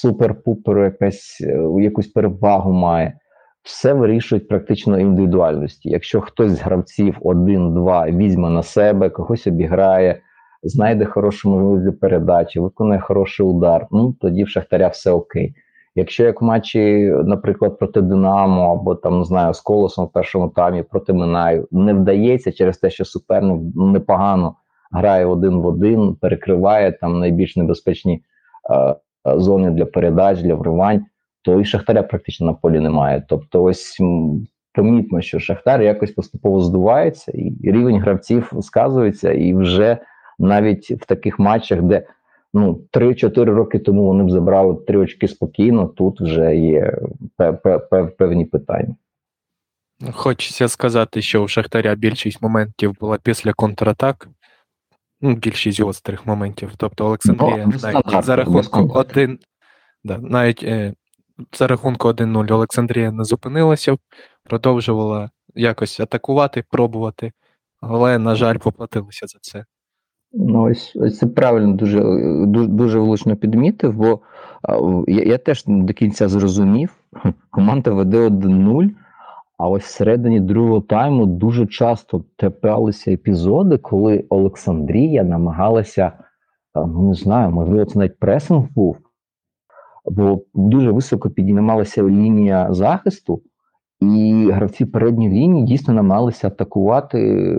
[0.04, 3.19] супер-пупер якась е, якусь перевагу має.
[3.63, 5.89] все вирішують практично індивідуальності.
[5.89, 10.21] Якщо хтось з гравців один-два візьме на себе, когось обіграє,
[10.63, 15.55] знайде хорошу можливість для передачі, виконає хороший удар, ну тоді в Шахтаря все окей.
[15.95, 20.49] Якщо як в матчі, наприклад, проти Динамо або там не знаю з колосом в першому
[20.49, 24.55] таймі проти Минаю, не вдається через те, що суперник непогано
[24.91, 28.23] грає один в один, перекриває там найбільш небезпечні
[28.71, 28.95] е,
[29.35, 31.05] зони для передач, для вривань,
[31.41, 33.23] то і Шахтаря практично на полі немає.
[33.29, 33.97] Тобто, ось
[34.73, 39.97] помітно, що Шахтар якось поступово здувається, і рівень гравців сказується, і вже
[40.39, 42.08] навіть в таких матчах, де
[42.54, 45.88] ну 3-4 роки тому вони б забрали три очки спокійно.
[45.88, 46.97] Тут вже є
[47.38, 48.95] пе- пе- пе- певні питання.
[50.13, 54.28] Хочеться сказати, що у Шахтаря більшість моментів була після контратак.
[55.21, 56.71] Ну, більшість гострих моментів.
[56.78, 59.39] Тобто Олександрія Ну, навіть за рахунку 1.
[60.04, 60.93] Да, навіть е,
[61.54, 63.97] за рахунку 1-0 Олександрія не зупинилася,
[64.43, 67.32] продовжувала якось атакувати, пробувати,
[67.82, 69.65] але, на жаль, поплатилася за це.
[70.39, 72.04] Ну, ось, ось це правильно дуже,
[72.45, 74.19] дуже, дуже влучно підмітив, бо
[75.08, 76.93] я, я теж до кінця зрозумів.
[77.50, 78.89] Команда веде 1-0,
[79.58, 86.12] а ось всередині другого тайму дуже часто траплялися епізоди, коли Олександрія намагалася,
[86.76, 88.97] ну не знаю, можливо, це навіть пресинг був,
[90.06, 93.41] бо дуже високо піднімалася лінія захисту,
[93.99, 97.57] і гравці передньої лінії дійсно намагалися атакувати е,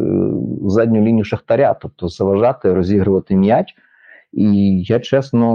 [0.63, 3.75] задню лінію Шахтаря, тобто заважати, розігрувати м'яч.
[4.33, 5.49] І я чесно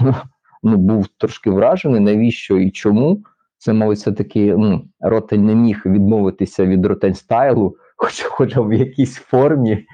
[0.62, 3.22] ну, був трошки вражений, навіщо і чому.
[3.58, 9.16] Це, мабуть, все-таки ну, Ротень не міг відмовитися від ротень стайлу, хоч, хоча в якійсь
[9.16, 9.86] формі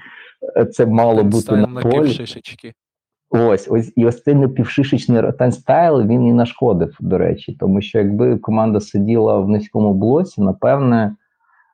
[0.71, 2.25] це мало бути на полі.
[3.29, 7.99] Ось, ось і ось цей напівшишечний ротань стайл він і нашкодив, до речі, тому що
[7.99, 11.15] якби команда сиділа в низькому блоці, напевне,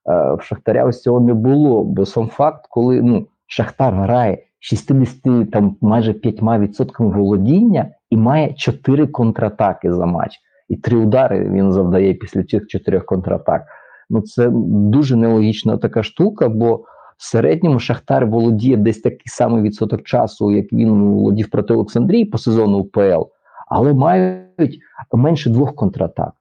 [0.09, 1.83] е, в Шахтаря ось цього не було.
[1.83, 9.07] Бо сам факт, коли ну, Шахтар грає 60, там майже 5% володіння і має 4
[9.07, 10.39] контратаки за матч.
[10.69, 13.65] І три удари він завдає після цих чотирьох контратак.
[14.09, 16.83] Ну це дуже нелогічна така штука, бо
[17.21, 22.37] в середньому Шахтар володіє десь такий самий відсоток часу, як він володів проти Олександрії по
[22.37, 23.23] сезону УПЛ,
[23.67, 24.79] але мають
[25.13, 26.31] менше двох контратак.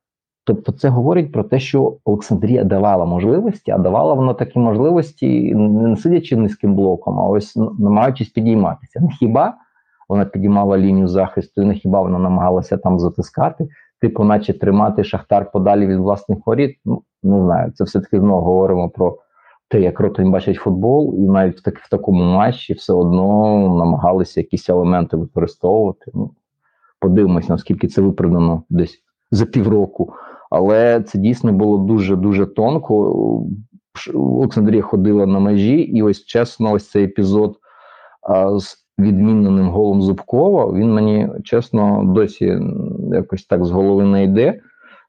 [0.44, 5.96] Тобто, це говорить про те, що Олександрія давала можливості, а давала вона такі можливості, не
[5.96, 9.00] сидячи низьким блоком, а ось намагаючись підійматися.
[9.00, 9.54] Не хіба
[10.08, 13.68] вона підіймала лінію захисту, і не хіба вона намагалася там затискати,
[14.00, 16.76] типу, наче тримати Шахтар подалі від власних воріт.
[16.84, 19.18] Ну не знаю, це все таки знову говоримо про
[19.70, 24.40] те, як Ротань бачить футбол, і навіть в, так, в такому матчі все одно намагалися
[24.40, 26.10] якісь елементи використовувати.
[26.14, 26.30] Ну,
[27.00, 30.12] подивимось, наскільки це виправдано десь за півроку.
[30.50, 33.46] Але це дійсно було дуже дуже тонко.
[34.14, 37.56] Олександрія ходила на межі, і ось чесно, ось цей епізод
[38.22, 40.72] а, з відміненим голом Зубкова.
[40.72, 42.58] Він мені чесно досі
[43.12, 44.60] якось так з голови не йде.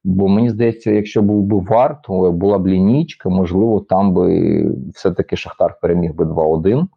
[0.03, 5.35] Бо мені здається, якщо був би вар, то була б лінійка, можливо, там би все-таки
[5.35, 6.87] Шахтар переміг би 2-1.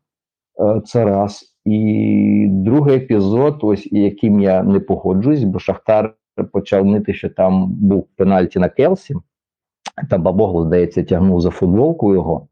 [0.85, 1.55] Це раз.
[1.64, 6.14] І другий епізод, ось яким я не погоджуюсь, бо Шахтар
[6.53, 9.14] почав нити, що там був пенальті на Келсі.
[10.11, 12.49] Там Бабогло, здається, тягнув за футболку його.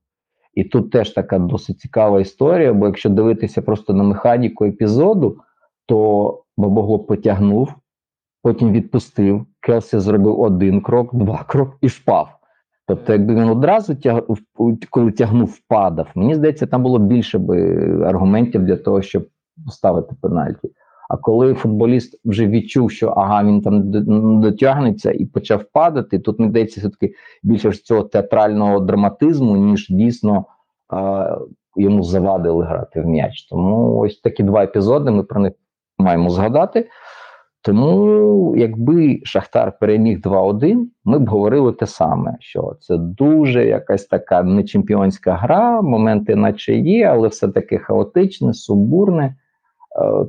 [0.55, 5.39] І тут теж така досить цікава історія, бо якщо дивитися просто на механіку епізоду,
[5.87, 7.75] то Бабогло потягнув,
[8.43, 9.47] потім відпустив.
[9.61, 12.29] Келсі зробив один крок, два крок і впав.
[12.87, 14.23] Тобто, якби він одразу тяг...
[14.91, 19.27] коли тягнув, впадав, мені здається, там було більше би аргументів для того, щоб
[19.67, 20.71] поставити пенальті.
[21.09, 23.91] А коли футболіст вже відчув, що ага, він там
[24.41, 30.45] дотягнеться і почав падати, тут мені здається, все-таки більше ж цього театрального драматизму, ніж дійсно
[30.89, 31.37] а,
[31.77, 33.43] йому завадили грати в м'яч.
[33.43, 35.53] Тому ось такі два епізоди ми про них
[35.99, 36.89] маємо згадати.
[37.65, 44.43] Тому, якби Шахтар переміг 2-1, ми б говорили те саме, що це дуже якась така
[44.43, 49.37] не чемпіонська гра, моменти, наче є, але все таки хаотичне, субурне.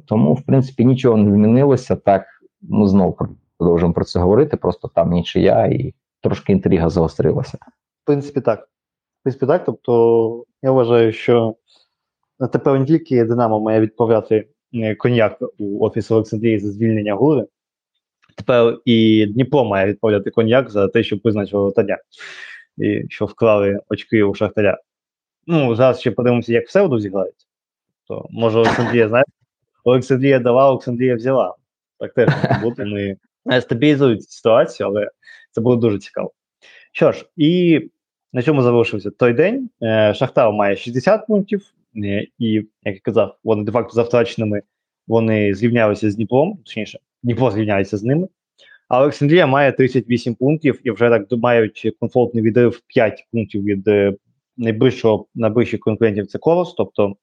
[0.05, 1.95] Тому, в принципі, нічого не змінилося.
[1.95, 2.25] Так,
[2.61, 3.17] ми знову
[3.57, 4.57] продовжуємо про це говорити.
[4.57, 7.57] Просто там нічия і трошки інтрига загострилася.
[8.03, 8.59] В принципі, так.
[8.59, 9.65] В принципі, так.
[9.65, 11.55] Тобто, я вважаю, що
[12.51, 14.47] тепер не тільки Динамо має відправляти
[14.97, 17.45] коньяк у офіс Олександрії за звільнення гури.
[18.38, 21.97] Тепер і Дніпро має відправляти коньяк за те, що призначили Таня,
[22.78, 24.78] і що вклали очки у Шахтаря.
[25.47, 27.47] Ну, зараз ще подивимося, як все воду зіграють.
[28.07, 29.32] То може Олександрія, знаєте,
[29.84, 31.55] Олександрія дала, Олександрія взяла.
[31.99, 32.84] Так теж може бути.
[32.84, 33.17] Вони
[33.61, 35.09] стабілізують ситуацію, але
[35.51, 36.32] це було дуже цікаво.
[36.91, 37.82] Що ж, і
[38.34, 39.69] на цьому завершився той день.
[39.84, 41.82] Е, Шахтар має 60 пунктів, е,
[42.39, 44.61] і, як я казав, вони де-факто за втраченими
[45.07, 48.27] вони зрівнялися з Дніпром, точніше, Дніпро зрівняється з ними.
[48.87, 54.13] А Олександрія має 38 пунктів і вже так мають комфортний відрив 5 пунктів від е,
[54.57, 56.73] найближчого найближчих конкурентів це Колос.
[56.73, 57.15] Тобто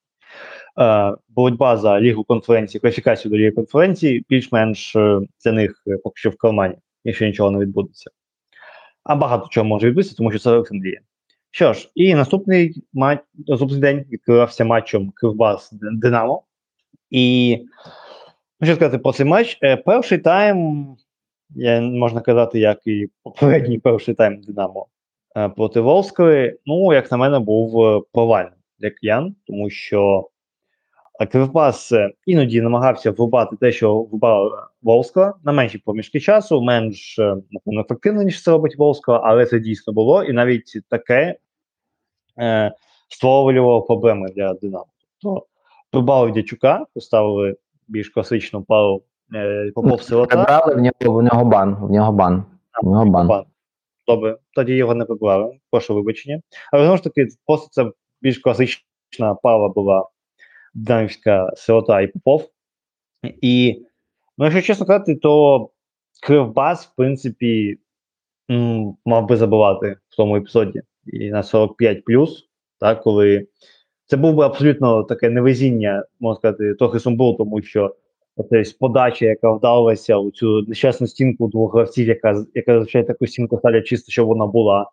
[0.81, 6.15] е, боротьба за лігу конференції, кваліфікацію до ліги конференції більш-менш е, для них е, поки
[6.17, 8.11] що в кармані, якщо нічого не відбудеться.
[9.05, 11.01] А багато чого може відбутися, тому що це Олександрія.
[11.51, 16.43] Що ж, і наступний матч, наступний день відкривався матчем Кривбас Динамо.
[17.11, 17.59] І
[18.63, 19.59] що сказати про цей матч.
[19.63, 20.87] Е, перший тайм,
[21.51, 24.87] я, можна казати, як і попередній перший тайм Динамо
[25.37, 30.29] е, проти Волської, ну, як на мене, був е, провальним для киян, тому що
[31.27, 37.37] Кривбас е, іноді намагався врубати те, що врубала Волська на менші проміжки часу, менш е,
[37.51, 41.37] напевно, ефективно, ніж це робить Волська, але це дійсно було, і навіть таке
[42.39, 42.73] е,
[43.09, 44.87] створювало проблеми для Динамо.
[45.23, 45.47] Тобто
[45.91, 47.57] прибали Дячука, поставили
[47.89, 49.03] більш класичну пару
[49.35, 50.37] е, Попов сирота.
[50.37, 51.77] Прибрали в нього, в нього бан.
[51.81, 52.45] В нього бан.
[52.83, 53.27] В нього бан.
[53.27, 53.45] Бан.
[54.07, 55.59] Добре, тоді його не прибрали.
[55.71, 56.41] Прошу вибачення.
[56.73, 57.91] Але знову ж таки, просто це
[58.23, 60.09] більш класична пара була
[60.75, 62.51] динамівська сирота і Попов.
[63.43, 63.83] І,
[64.39, 65.71] ну, якщо чесно казати, то
[66.23, 67.79] Кривбас, в принципі,
[69.05, 72.05] мав би забивати в тому епізоді і на 45
[72.81, 73.47] так, коли
[74.07, 77.97] це був би абсолютно таке невезіння, можна сказати, трохи сумбул, тому що
[78.37, 83.59] Тобто подача, яка вдалася у цю нещасну стінку двох гравців, яка яка зазвичай таку стінку
[83.59, 84.91] ставлять чисто, щоб вона була.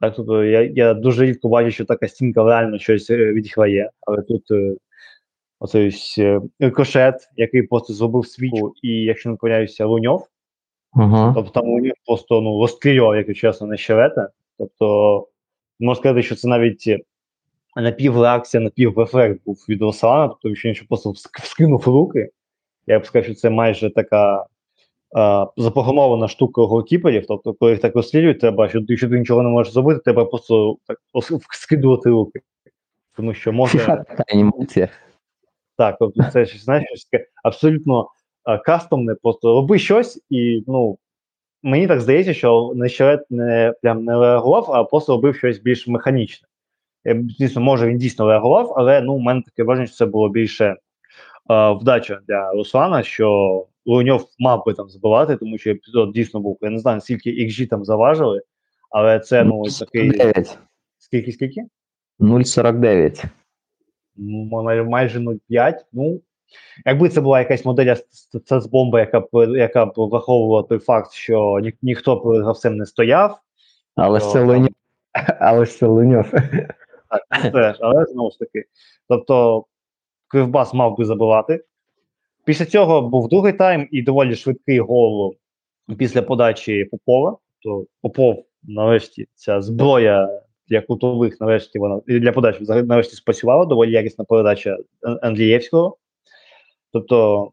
[0.00, 4.22] Так, тобто я я дуже рідко бачу, що така стінка реально щось е, відіграє, але
[4.22, 4.74] тут е,
[5.62, 10.26] оцей ось, е, рикошет, який просто зробив свічку, і якщо не помиляюся, Луньов.
[10.94, 11.32] Угу.
[11.34, 14.28] Тобто там Луньов просто ну, розстрілював, якщо чесно, на щелета.
[14.58, 15.28] Тобто,
[15.80, 16.96] можна сказати, що це навіть
[17.76, 21.10] напівреакція, напіврефлекс був від Руслана, тобто він ще просто
[21.42, 22.30] вскинув руки.
[22.86, 24.46] Я б сказав, що це майже така
[25.16, 27.26] а, запрограмована штука голкіперів.
[27.28, 30.24] Тобто, коли їх так розстрілюють, треба, що ти, що ти нічого не можеш зробити, треба
[30.24, 30.98] просто так
[31.50, 32.40] скидувати руки.
[33.16, 34.88] Тому що може анімація.
[35.76, 38.08] Так, тобто це ж знаєш, щось таке абсолютно
[38.44, 40.98] а, кастомне, просто роби щось, і ну
[41.62, 46.48] мені так здається, що нещерет не прям не реагував, а просто робив щось більш механічне.
[47.04, 50.28] Я, Звісно, може він дійсно реагував, але ну, у мене таке враження, що це було
[50.28, 50.76] більше
[51.46, 56.58] а, вдача для Руслана, що Луньов мав би там забивати, тому що епізод дійсно був.
[56.60, 58.42] Я не знаю, скільки XG там заважили,
[58.90, 60.10] але це ну ось такий.
[60.10, 60.56] 0,49.
[60.98, 61.60] Скільки, скільки?
[62.20, 63.24] 0,49.
[64.16, 65.74] Ну, май- майже 0,5.
[65.92, 66.20] Ну,
[66.86, 67.94] якби це була якась модель
[68.44, 72.76] це з бомби, яка б яка б враховувала той факт, що ні, ніхто перед гравцем
[72.76, 73.38] не стояв,
[73.96, 74.68] Але ж це Луньов.
[75.40, 76.32] Але ж це Луньов.
[77.80, 78.64] але знову ж таки.
[79.08, 79.64] Тобто
[80.28, 81.64] Кривбас мав би забивати.
[82.44, 85.36] Після цього був другий тайм і доволі швидкий гол
[85.98, 87.36] після подачі Попова.
[87.62, 90.42] То Попов, нарешті, ця зброя
[90.72, 94.78] для кутових, нарешті вона і для взагалі нарешті спрацювала, доволі якісна передача
[95.22, 95.96] Андрієвського.
[96.92, 97.50] Тобто,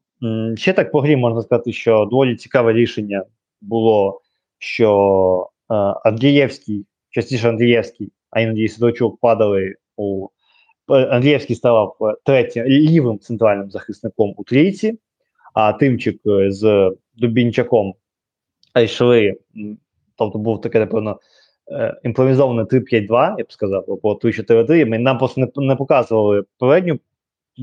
[0.55, 3.23] ще так по грі можна сказати, що доволі цікаве рішення
[3.61, 4.21] було,
[4.57, 5.73] що е,
[6.05, 10.27] Андрієвський, частіше Андрієвський, а іноді Сидорчук падали у
[10.89, 14.99] Е, Андрієвський ставав е, третім лівим центральним захисником у трійці,
[15.53, 17.93] а Тимчик з Дубінчаком
[18.83, 19.37] йшли.
[20.17, 21.19] Тобто був таке, напевно,
[21.71, 24.85] е, імпровізоване 3-5-2, я б сказав, або 3-4-3.
[24.85, 26.99] Ми нам просто не, не показували передню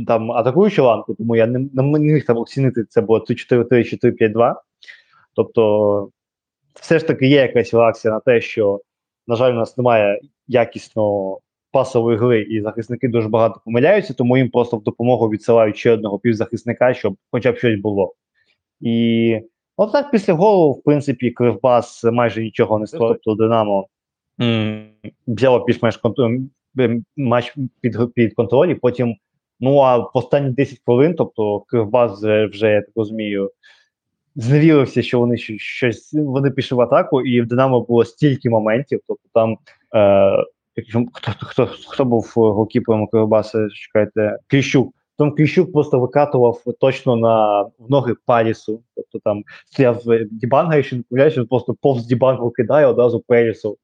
[0.07, 4.55] там атакуючу ланку, тому я не, не міг там оцінити, це було 3-4-3 чи 3-5-2.
[5.35, 6.11] Тобто,
[6.75, 8.81] все ж таки є якась реакція на те, що,
[9.27, 11.41] на жаль, у нас немає якісного
[11.71, 16.19] пасової гри, і захисники дуже багато помиляються, тому їм просто в допомогу відсилають ще одного
[16.19, 18.15] півзахисника, щоб хоча б щось було.
[18.81, 19.41] І
[19.77, 23.21] от так після голу, в принципі, Кривбас майже нічого не створив.
[23.25, 23.89] Тобто Динамо
[25.27, 26.01] взяло більш-менш
[27.17, 29.15] матч під, під контроль, і потім,
[29.61, 33.51] ну а в останні 10 хвилин, тобто Кривбас вже, я так розумію,
[34.37, 39.01] зневірився, що вони щось вони пішли в атаку, і в Динамо було стільки моментів.
[39.07, 39.59] Тобто там
[39.95, 40.45] е,
[41.13, 44.95] хто, хто, хто, був голкіпером Кривбаса, чекайте, Кліщук.
[45.19, 48.83] Там Кліщук просто викатував точно на в ноги Парісу.
[48.95, 53.79] Тобто там стояв е, Дібанга, якщо не він просто повз Дібангу кидає одразу Парісу.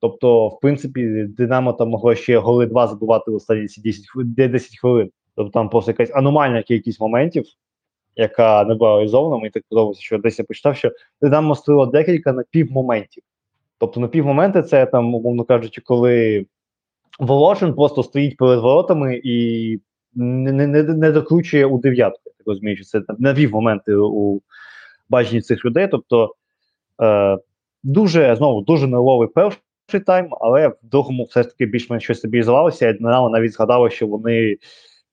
[0.00, 4.34] Тобто, в принципі, Динамо там могло ще голи два забивати в останні ці 10, хвилин-
[4.48, 5.10] 10 хвилин.
[5.36, 7.44] Тобто там просто якась аномальна кількість моментів,
[8.16, 9.36] яка не була реалізована.
[9.36, 10.92] Мені так подобається, що десь я почитав, що
[11.22, 13.22] Динамо створило декілька напівмоментів.
[13.78, 16.46] Тобто на півмоменти це там, умовно кажучи, коли
[17.18, 19.78] Волошин просто стоїть перед воротами і
[20.14, 22.20] не не, не, докручує у дев'ятку.
[22.26, 24.40] Я так розумію, що це на півмоменти у
[25.08, 25.88] баченні цих людей.
[25.88, 26.34] Тобто
[27.02, 27.38] е,
[27.82, 32.92] дуже знову дуже нервовий перший тайм, але в другому все ж таки більш-менш щось стабілізувалося.
[32.92, 34.56] Динамо навіть згадало, що вони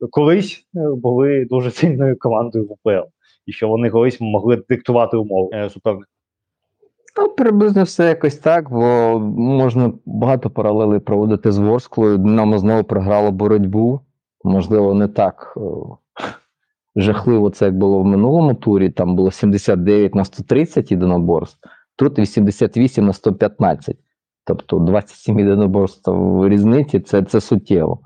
[0.09, 3.07] колись е, були дуже сильною командою в УПЛ,
[3.45, 6.07] і що вони колись могли диктувати умови е, суперника.
[7.17, 12.17] Ну, приблизно все якось так, бо можна багато паралелей проводити з Ворсклою.
[12.17, 13.99] Динамо знову програло боротьбу.
[14.43, 15.97] Можливо, не так о,
[16.95, 18.89] жахливо це як було в минулому турі.
[18.89, 21.59] Там було 79 на 130 єдиноборств,
[21.95, 23.97] тут 88 на 115.
[24.45, 27.99] Тобто 27 єдиноборств в різниці це, це суттєво.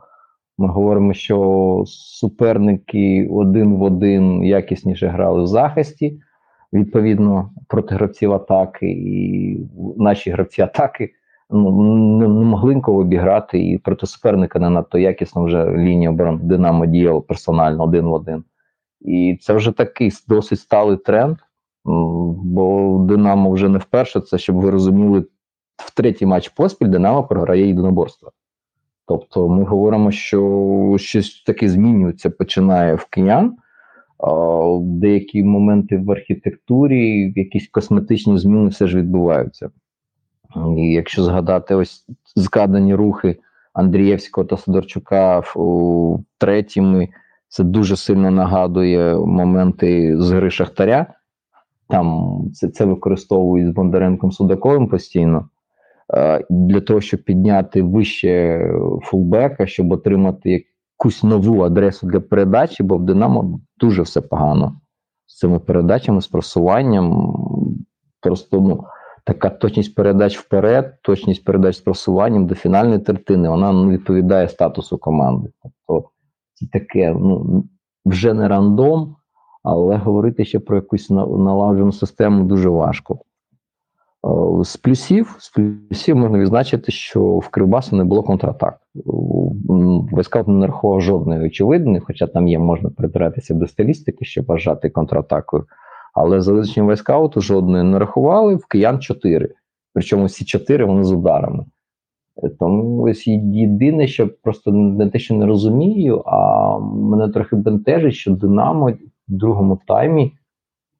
[0.57, 6.19] Ми говоримо, що суперники один в один якісніше грали в захисті,
[6.73, 9.59] відповідно, проти гравців атаки, і
[9.97, 11.09] наші гравці атаки
[11.49, 11.83] ну,
[12.19, 17.21] не, могли нікого обіграти, і проти суперника не надто якісно вже лінія оборони Динамо діяла
[17.21, 18.43] персонально один в один.
[19.01, 21.37] І це вже такий досить сталий тренд,
[22.43, 25.25] бо Динамо вже не вперше, це щоб ви розуміли,
[25.77, 28.31] в третій матч поспіль Динамо програє єдиноборство.
[29.07, 33.57] Тобто ми говоримо, що щось таке змінюється, починає в киян.
[34.81, 39.69] Деякі моменти в архітектурі, якісь косметичні зміни все ж відбуваються.
[40.77, 42.05] І якщо згадати ось
[42.35, 43.39] згадані рухи
[43.73, 47.07] Андрієвського та Сидорчука в третьому,
[47.47, 51.13] це дуже сильно нагадує моменти з гри Шахтаря.
[51.89, 55.49] Там це це використовують з Бондаренком Судаковим постійно.
[56.49, 58.61] Для того, щоб підняти вище
[59.03, 60.65] фулбека, щоб отримати
[60.99, 64.79] якусь нову адресу для передачі, бо в Динамо дуже все погано
[65.25, 67.33] з цими передачами, з просуванням.
[68.21, 68.83] Просто ну,
[69.23, 74.97] така точність передач вперед, точність передач з просуванням до фінальної третини, вона не відповідає статусу
[74.97, 75.49] команди.
[75.63, 76.09] Тобто
[76.53, 77.63] це таке ну,
[78.05, 79.15] вже не рандом,
[79.63, 83.19] але говорити ще про якусь налагоджену систему дуже важко.
[84.25, 88.79] Е, з плюсів з плюсів можна відзначити, що в Кривбасу не було контратак.
[90.11, 95.65] Войскаут не нарахував жодної очевидної, хоча там є, можна придиратися до стилістики, щоб вважати контратакою.
[96.13, 99.53] Але за визначенням войскауту жодної не рахували, в киян чотири.
[99.93, 101.65] Причому всі чотири вони з ударами.
[102.43, 108.13] Е, тому ось єдине, що просто не те, що не розумію, а мене трохи бентежить,
[108.13, 108.97] що Динамо в
[109.27, 110.31] другому таймі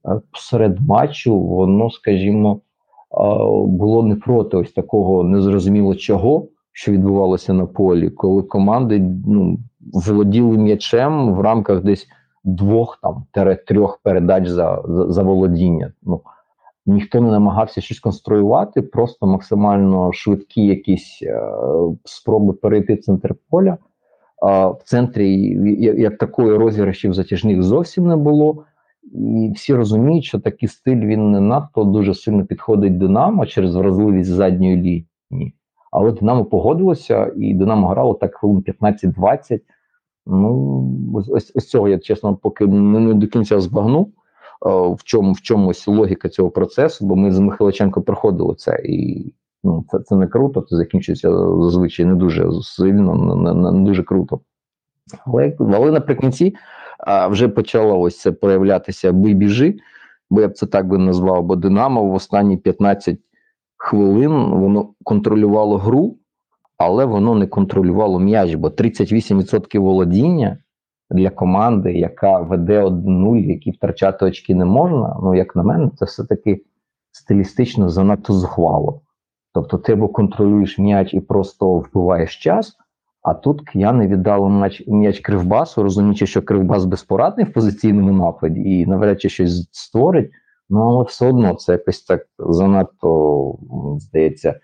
[0.06, 2.62] е, серед матчу, воно, скажімо
[3.66, 9.60] було не проти ось такого незрозуміло чого, що відбувалося на полі, коли команди ну,
[9.94, 12.08] володіли м'ячем в рамках десь
[12.44, 13.26] двох там
[13.68, 15.94] трьох передач за, за, за володіння.
[16.04, 16.22] Ну,
[16.90, 21.42] Ніхто не намагався щось конструювати, просто максимально швидкі якісь е,
[22.06, 23.78] спроби перейти центр поля.
[24.42, 28.64] В центрі як такої розіграшів затяжних зовсім не було.
[29.14, 34.30] І всі розуміють, що такий стиль він не надто дуже сильно підходить Динамо через вразливість
[34.30, 35.54] задньої лінії.
[35.92, 39.60] Але Динамо погодилося, і Динамо грало так хвилин 15-20.
[40.26, 44.12] Ну, ось ось цього я чесно, поки не, не до кінця збагну,
[44.96, 49.34] в чому в чомусь логіка цього процесу, бо ми з Михайличенко проходили це, і
[49.64, 51.32] ну, це це не круто, це закінчується
[51.62, 54.40] зазвичай не дуже сильно, не, не, не дуже круто.
[55.26, 56.56] Але, але наприкінці
[57.00, 59.78] а вже почало ось це проявлятися вибіжи,
[60.30, 63.20] бо я б це так би назвав, бо Динамо в останні 15
[63.78, 66.18] хвилин воно контролювало гру,
[66.78, 70.58] але воно не контролювало м'яч, бо 38% володіння
[71.10, 75.18] для команди, яка веде 1-0, якій втрачати очки не можна.
[75.24, 76.64] Ну, як на мене, це все-таки
[77.12, 79.02] стилістично занадто зухвало.
[79.54, 82.78] Тобто, ти або контролюєш м'яч і просто вбиваєш час.
[83.22, 88.86] А тут кияни віддали м'яч, м'яч Кривбасу, розуміючи, що Кривбас безпорадний в позиційному нападі і
[88.86, 90.32] навряд чи щось створить.
[90.70, 93.56] Ну, але все одно це якось так занадто,
[94.00, 94.60] здається,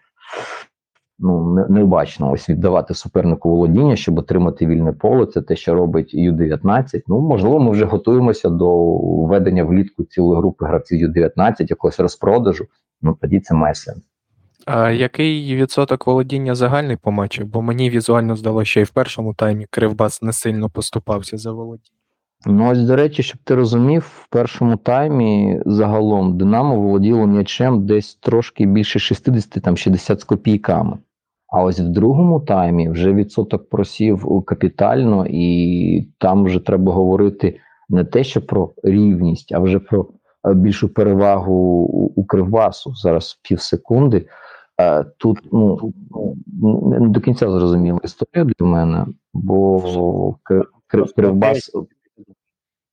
[1.20, 5.26] ну, необачно ось віддавати супернику володіння, щоб отримати вільне поле.
[5.26, 7.02] Це те, що робить Ю-19.
[7.08, 12.66] Ну, можливо, ми вже готуємося до введення влітку цілої групи гравців Ю-19, якогось розпродажу.
[13.02, 14.13] Ну, тоді це має сенс.
[14.66, 17.46] А який відсоток володіння загальний по матчу?
[17.46, 21.98] Бо мені візуально здалося, що і в першому таймі Кривбас не сильно поступався за володіння.
[22.46, 28.16] Ну, ось, до речі, щоб ти розумів, в першому таймі загалом Динамо володіло м'ячем десь
[28.16, 30.98] трошки більше 60, там 60 з копійками.
[31.54, 37.60] А ось в другому таймі вже відсоток просів капітально, і там вже треба говорити
[37.90, 40.08] не те, що про рівність, а вже про
[40.54, 41.54] більшу перевагу
[42.16, 42.96] у Кривбасу.
[42.96, 44.26] Зараз пів секунди.
[44.82, 45.94] Е, Тут ну,
[47.00, 49.78] не до кінця зрозуміла історія для мене, бо
[50.44, 50.64] Кри-
[50.94, 51.72] Кри- Кривбас,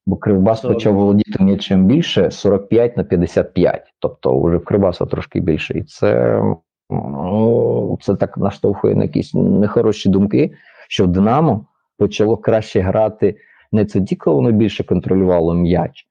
[0.06, 3.94] бо Кривбас почав володіти м'ячем більше 45 на 55.
[3.98, 5.78] Тобто вже в Кривбаса трошки більше.
[5.78, 6.42] І це,
[6.90, 10.52] ну, це так наштовхує на якісь нехороші думки,
[10.88, 11.66] що в Динамо
[11.98, 13.36] почало краще грати
[13.72, 16.06] не тоді, коли воно більше контролювало м'яч.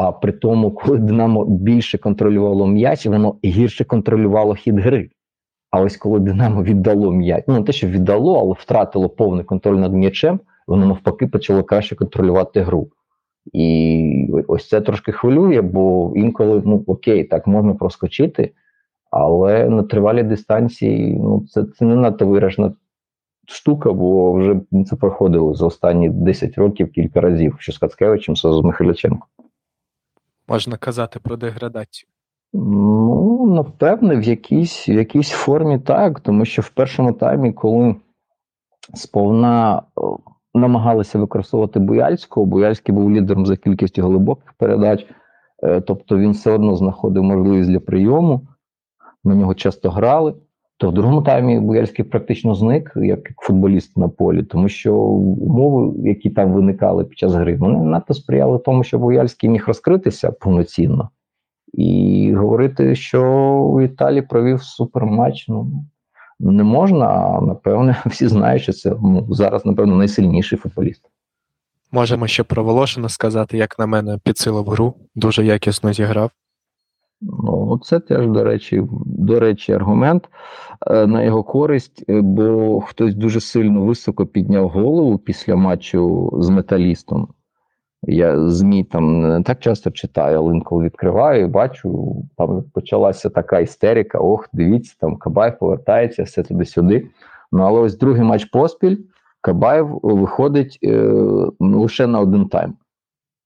[0.00, 5.10] А при тому, коли Динамо більше контролювало м'яч, воно гірше контролювало хід гри.
[5.70, 9.76] А ось коли Динамо віддало м'яч, ну не те, що віддало, але втратило повний контроль
[9.76, 12.88] над м'ячем, воно навпаки почало краще контролювати гру.
[13.52, 18.52] І ось це трошки хвилює, бо інколи, ну окей, так можна проскочити,
[19.10, 22.72] але на тривалій дистанції ну, це, це не надто виражена
[23.48, 28.52] штука, бо вже це проходило за останні 10 років кілька разів, що з Кацкевичем, що
[28.52, 29.26] з Михайляченко.
[30.48, 32.08] Можна казати про деградацію.
[32.52, 37.96] Ну, напевне, в якійсь, в якійсь формі так, тому що в першому таймі, коли
[38.94, 40.00] сповна е,
[40.54, 45.06] намагалися використовувати Буяльського, Буяльський був лідером за кількістю глибоких передач,
[45.62, 48.48] е, тобто він все одно знаходив можливість для прийому,
[49.24, 50.34] на нього часто грали.
[50.80, 56.30] То в другому таймі Буяльський практично зник як футболіст на полі, тому що умови, які
[56.30, 61.10] там виникали під час гри, вони надто сприяли тому, що Буяльський міг розкритися повноцінно.
[61.72, 63.22] І говорити, що
[63.80, 65.84] Віталій провів суперматч, ну
[66.40, 67.40] не можна.
[67.40, 71.02] Напевне, всі знають, що це ну, зараз, напевно, найсильніший футболіст.
[71.92, 76.30] Можемо ще про Волошина сказати, як на мене, підсилив гру, дуже якісно зіграв.
[77.20, 80.28] Ну, це теж, до речі, до речі, аргумент
[80.86, 86.48] е, на його користь, е, бо хтось дуже сильно високо підняв голову після матчу з
[86.48, 87.28] металістом.
[88.02, 93.60] Я ЗМІ там не так часто читаю, але інколи відкриваю і бачу, там почалася така
[93.60, 94.18] істерика.
[94.18, 97.10] Ох, дивіться, там Кабаєв повертається, все туди-сюди.
[97.52, 98.96] Ну, але ось другий матч поспіль
[99.40, 101.02] Кабаєв виходить е,
[101.60, 102.74] ну, лише на один тайм.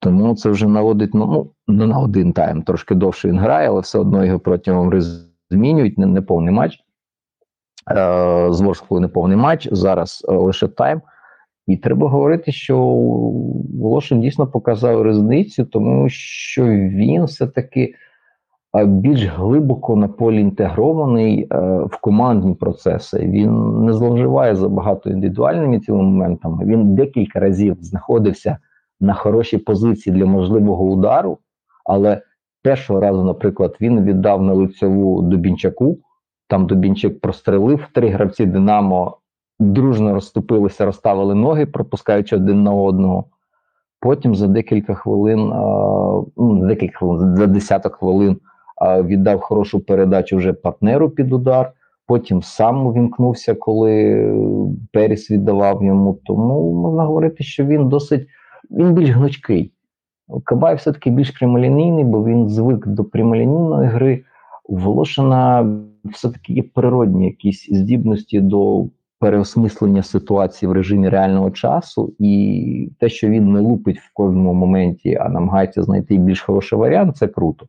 [0.01, 3.99] Тому це вже наводить ну, ну, на один тайм, трошки довше він грає, але все
[3.99, 5.01] одно його протягом
[5.51, 6.79] змінюють, не, не повний матч.
[7.91, 11.03] Е, з Ворсклою не повний матч, зараз е, лише тайм.
[11.67, 12.79] І треба говорити, що
[13.81, 17.95] Волошин дійсно показав різницю, тому що він все-таки
[18.79, 23.19] е, більш глибоко на полі інтегрований е, в командні процеси.
[23.19, 26.65] Він не зловживає забагато індивідуальними цими моментами.
[26.65, 28.57] Він декілька разів знаходився
[29.01, 31.39] на хорошій позиції для можливого удару,
[31.85, 32.23] але
[32.63, 35.99] першого разу, наприклад, він віддав на лицеву Дубінчаку.
[36.49, 39.17] Там Дубінчик прострелив три гравці Динамо
[39.59, 43.25] дружно розступилися, розставили ноги, пропускаючи один на одного.
[44.01, 45.39] Потім за декілька хвилин,
[46.37, 48.37] ну, декілька хвилин, за десяток хвилин
[48.83, 51.73] віддав хорошу передачу вже партнеру під удар.
[52.07, 54.27] Потім сам увімкнувся, коли
[54.93, 56.19] Періс віддавав йому.
[56.25, 58.29] Тому можна говорити, що він досить
[58.71, 59.73] він більш гнучкий.
[60.45, 64.25] Кабай все-таки більш прямолінійний, бо він звик до прямолінійної гри.
[64.69, 65.67] Волошина
[66.05, 68.87] все-таки є природні якісь здібності до
[69.19, 75.15] переосмислення ситуації в режимі реального часу, і те, що він не лупить в кожному моменті,
[75.15, 77.67] а намагається знайти більш хороший варіант, це круто.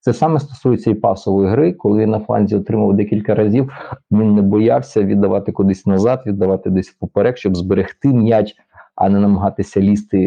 [0.00, 3.72] Це саме стосується і пасової гри, коли він на фланзі отримав декілька разів,
[4.12, 8.54] він не боявся віддавати кудись назад, віддавати десь впоперек, щоб зберегти м'яч,
[8.96, 10.18] а не намагатися лізти,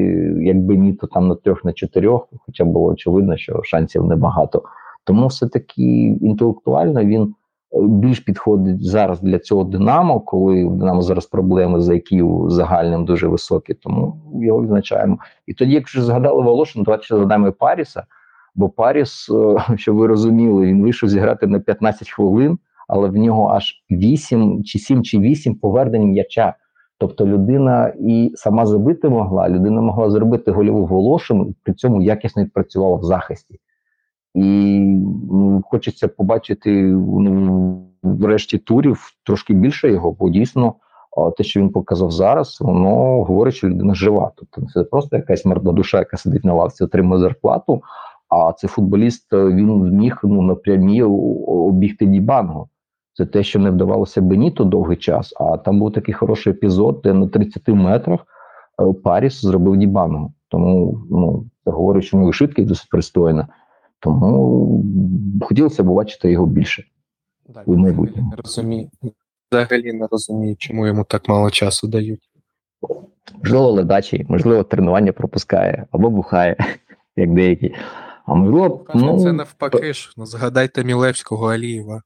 [0.41, 4.63] якби ні, то там на трьох, на чотирьох, хоча було очевидно, що шансів небагато.
[5.03, 5.84] Тому все-таки
[6.22, 7.36] інтелектуально він
[7.82, 13.28] більш підходить зараз для цього Динамо, коли у Динамо зараз проблеми з IQ загальним дуже
[13.28, 15.18] високі, тому його відзначаємо.
[15.47, 18.03] І тоді, якщо згадали Волошин, давайте ще згадаємо Паріса.
[18.55, 19.30] Бо Паріс,
[19.76, 22.57] щоб ви розуміли, він вийшов зіграти на 15 хвилин,
[22.88, 26.53] але в нього аж 8 чи 7 чи 8 повернень м'яча.
[26.99, 32.95] Тобто людина і сама забити могла, людина могла зробити гольову Волошину, при цьому якісно відпрацювала
[32.95, 33.59] в захисті.
[34.33, 34.79] І
[35.31, 40.75] ну, хочеться побачити ну, врешті турів трошки більше його, бо дійсно
[41.37, 44.31] те, що він показав зараз, воно говорить, що людина жива.
[44.35, 47.81] Тобто це просто якась мертва душа, яка сидить на лавці, отримує зарплату.
[48.29, 52.67] А цей футболіст він зміг ну, напрямі обігти Дібанго.
[53.18, 55.34] Це те, що не вдавалося Беніто довгий час.
[55.39, 58.20] А там був такий хороший епізод, де на 30 метрах
[59.03, 60.32] Паріс зробив Дібанго.
[60.47, 63.47] Тому ну, це говорить, що ну, швидкість досить пристойна.
[63.99, 64.84] Тому
[65.41, 66.84] хотілося б бачити його більше
[67.53, 68.30] Так, у майбутньому.
[68.30, 68.89] Не розумію.
[69.51, 72.30] Взагалі не розумію, чому йому так мало часу дають.
[73.34, 76.55] Можливо, ледачі, можливо, тренування пропускає або бухає,
[77.15, 77.76] як деякі.
[78.26, 80.13] А можливо, ну, це навпаки ж.
[80.18, 82.01] Ну, згадайте Мілевського Алієва.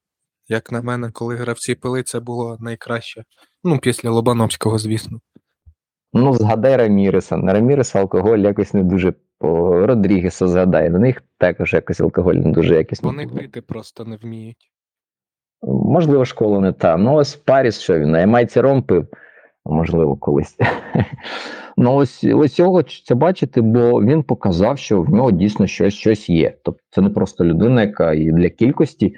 [0.51, 3.23] Як на мене, коли гравці пили, це було найкраще.
[3.63, 5.19] Ну, після Лобановського, звісно.
[6.13, 7.37] Ну, згадай Раміреса.
[7.37, 9.47] На Раміреса алкоголь якось не дуже по
[9.85, 10.89] Родрігеса згадай.
[10.89, 13.09] На них також якось алкоголь не дуже якісно.
[13.09, 14.71] Вони пити просто не вміють.
[15.63, 16.97] Можливо, школа не та.
[16.97, 19.07] Ну, ось Паріс, що він на Ямайці ром пив,
[19.65, 20.57] можливо, колись.
[21.77, 26.29] ну, ось, ось його хочеться бачити, бо він показав, що в нього дійсно щось, щось
[26.29, 26.57] є.
[26.63, 29.15] Тобто це не просто людина, яка і для кількості е,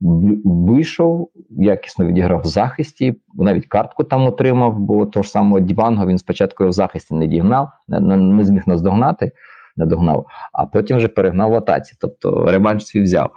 [0.00, 6.18] вийшов, якісно відіграв в захисті, навіть картку там отримав, бо того ж самого Дібанго він
[6.18, 9.32] спочатку в захисті не дігнав, не, не, зміг наздогнати,
[9.76, 11.94] не догнав, а потім вже перегнав в атаці.
[12.00, 13.30] Тобто реванш свій взяв.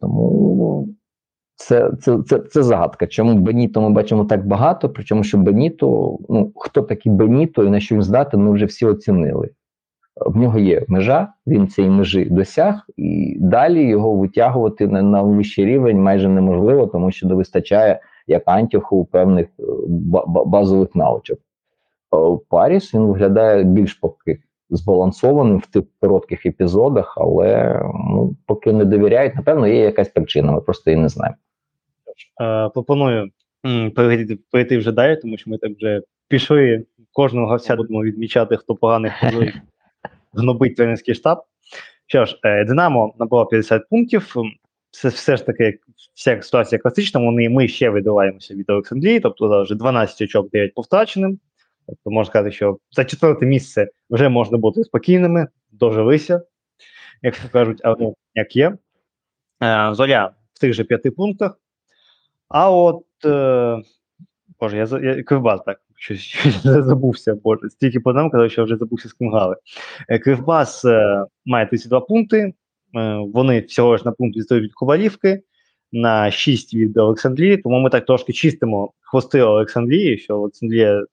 [0.00, 0.88] Тому
[1.56, 3.06] це, це, це, це загадка.
[3.06, 4.88] Чому Беніто ми бачимо так багато?
[4.88, 8.86] Причому, що Беніто, ну хто такий Беніто і на що він здатен, ми вже всі
[8.86, 9.50] оцінили.
[10.16, 15.64] В нього є межа, він цієї межі досяг, і далі його витягувати на, на вищий
[15.64, 21.38] рівень майже неможливо, тому що не вистачає як антіху певних е, ба- ба- базових навичок.
[21.38, 24.38] Е, Паріс він виглядає більш поки
[24.70, 30.60] збалансованим в тих коротких епізодах, але ну, поки не довіряють, напевно, є якась причина, ми
[30.60, 31.36] просто її не знаємо.
[32.42, 33.30] Е, пропоную
[34.50, 36.84] перейти вже далі, тому що ми так вже пішли.
[37.12, 39.44] Кожного гравця будемо відмічати, хто поганий хто
[40.32, 41.42] гнобить тренерський штаб.
[42.06, 44.34] Що ж, е, Динамо набрало 50 пунктів.
[44.90, 45.78] Це все ж таки,
[46.14, 47.20] вся ситуація класична.
[47.20, 51.38] Вони ми ще видаваємося від Олександрії, тобто вже 12 очок 9 по втраченим.
[51.86, 56.42] Тобто можна сказати, що за четверте місце вже можна бути спокійними, дожилися,
[57.22, 58.76] як кажуть, а ну, як є.
[59.62, 61.58] Е, Зоря в тих же п'яти пунктах.
[62.48, 63.04] А от.
[63.24, 63.82] Е,
[64.60, 65.80] Боже, я, я Кривбас так.
[66.02, 67.70] Щось, щось забувся, боже.
[67.70, 69.32] Стільки по нам казав, що вже забувся з ким.
[70.08, 72.38] Е, Кривбас е, має 32 пункти.
[72.38, 72.52] Е,
[73.34, 75.42] вони всього ж на пункт відстають від Ковалівки,
[75.92, 77.56] на 6 від Олександрії.
[77.56, 81.04] Тому ми так трошки чистимо хвости Олександрії, що Олександрія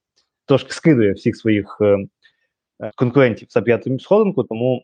[0.46, 1.82] трошки скидує всіх своїх
[2.96, 4.84] конкурентів за п'ятим сходинку, тому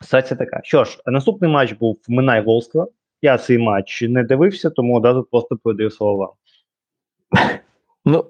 [0.00, 0.60] ситуація така.
[0.64, 2.86] Що ж, наступний матч був Минай Волскла.
[3.22, 6.30] Я цей матч не дивився, тому одразу просто передаю слово вам.
[8.04, 8.24] Ну,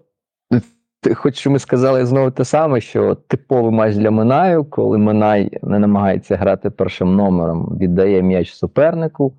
[1.14, 6.36] хоч ми сказали знову те саме, що типовий матч для Минаю, коли Минай не намагається
[6.36, 9.34] грати першим номером, віддає м'яч супернику,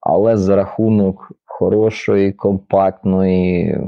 [0.00, 3.78] але за рахунок хорошої, компактної,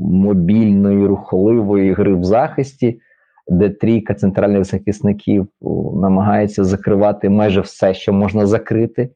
[0.00, 3.00] мобільної, рухливої гри в захисті,
[3.48, 5.46] де трійка центральних захисників
[5.94, 9.10] намагається закривати майже все, що можна закрити.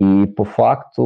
[0.00, 1.02] І по факту,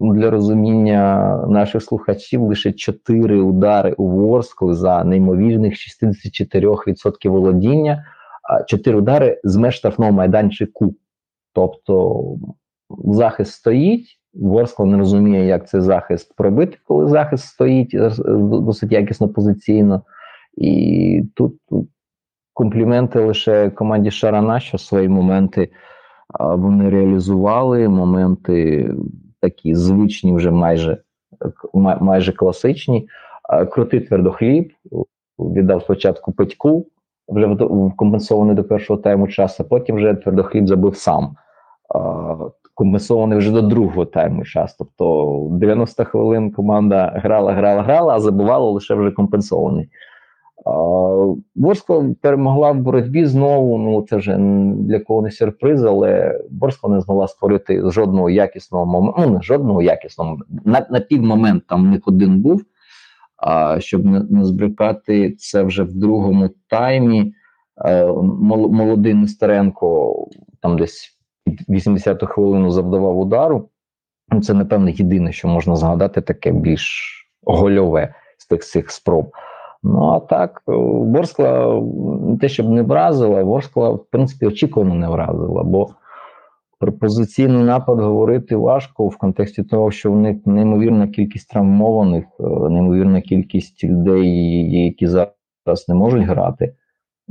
[0.00, 8.04] ну, для розуміння наших слухачів, лише 4 удари у Ворскли за неймовірних 64% володіння,
[8.42, 10.94] а 4 удари з меж штрафного майданчику.
[11.52, 12.24] Тобто
[13.04, 19.28] захист стоїть, Ворскла не розуміє, як цей захист пробити, коли захист стоїть е, досить якісно
[19.28, 20.02] позиційно.
[20.56, 21.54] І тут
[22.52, 25.70] компліменти лише команді Шарана, що свої моменти
[26.40, 28.90] вони реалізували моменти
[29.40, 30.98] такі звичні, вже майже
[32.00, 33.08] майже класичні.
[33.72, 34.72] Крутий твердохліб
[35.38, 36.86] віддав спочатку Петьку,
[37.28, 37.56] вже
[37.96, 41.36] компенсований до першого тайму часу, потім вже твердохліб забив сам.
[42.74, 44.74] Компенсований вже до другого тайму час.
[44.74, 49.88] Тобто 90 хвилин команда грала, грала, грала, а забивала лише вже компенсований.
[51.54, 53.78] Борська перемогла в боротьбі знову.
[53.78, 54.36] Ну це вже
[54.74, 59.30] для кого не сюрприз, але Борська не змогла створити жодного якісного моменту.
[59.30, 62.62] Ну, жодного якісного на, на півмомент там в них один був.
[63.36, 67.34] А щоб не, не збрикати це вже в другому таймі.
[67.84, 70.16] Е, молодий Нестеренко
[70.62, 73.68] там десь під 80-ту хвилину завдавав удару.
[74.28, 79.32] Ну, Це, напевно, єдине, що можна згадати, таке більш гольове з тих цих спроб.
[79.84, 81.80] Ну а так, е, Ворскла
[82.20, 85.88] не те, щоб не вразила, Ворскла, в принципі, очікувано не вразила, бо
[86.78, 92.42] про позиційний напад говорити важко в контексті того, що в них неймовірна кількість травмованих, е,
[92.70, 96.74] неймовірна кількість людей, які зараз не можуть грати.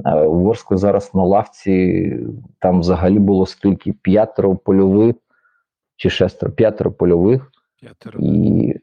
[0.06, 2.18] Е, У Ворскли зараз на лавці
[2.60, 5.16] там взагалі було скільки п'ятеро польових
[5.95, 7.51] чи шестеро, п'ятеро польових.
[7.82, 8.20] П'ятеро.
[8.20, 8.76] І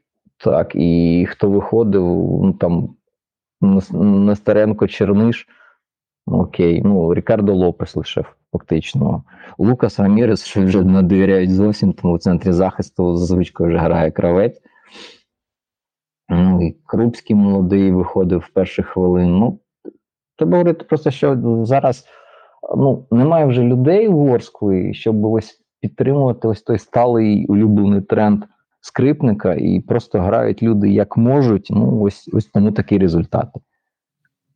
[0.45, 2.05] так, і хто виходив,
[2.43, 2.89] ну там
[3.61, 5.49] Нестеренко, Черниш,
[6.27, 9.25] ну, окей, ну Рікардо Лопес лише фактично.
[9.59, 14.11] Лукас Рамірес, що вже не довіряють зовсім, тому в центрі захисту за звичкою вже грає
[14.11, 14.61] кравець.
[16.29, 19.39] Ну, і Крупський молодий виходив в перших хвилин.
[19.39, 19.61] Ну,
[20.37, 22.07] треба говорити просто, що зараз
[22.77, 28.45] ну, немає вже людей в Ворсклі, щоб ось підтримувати ось той сталий улюблений тренд
[28.81, 31.67] скрипника, і просто грають люди як можуть.
[31.71, 33.61] Ну, ось ось тому такі результати.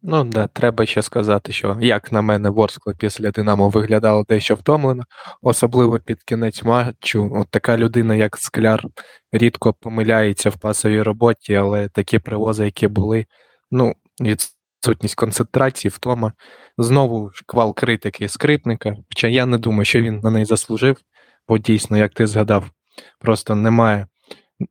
[0.06, 5.04] Ну да, треба ще сказати, що як на мене, Ворскла після Динамо виглядало дещо втомлено,
[5.42, 7.30] особливо під кінець матчу.
[7.34, 8.84] От така людина, як Скляр,
[9.32, 13.26] рідко помиляється в пасовій роботі, але такі привози, які були,
[13.70, 16.32] ну, відсутність концентрації, втома.
[16.78, 18.96] Знову квал критики скрипника.
[19.08, 20.96] Хоча я не думаю, що він на неї заслужив,
[21.48, 22.70] бо дійсно, як ти згадав,
[23.20, 24.06] просто немає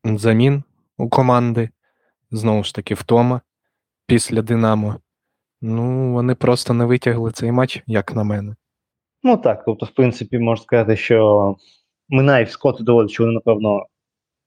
[0.04, 0.64] замін
[0.98, 1.70] у команди.
[2.32, 3.42] Знову ж таки, втома
[4.08, 4.96] після Динамо.
[5.62, 8.56] Ну, вони просто не витягли цей матч, як на мене.
[9.24, 11.56] Ну так, тобто, в принципі, можна сказати, що
[12.10, 13.86] Минаєв Скотт доводить, що вони, напевно,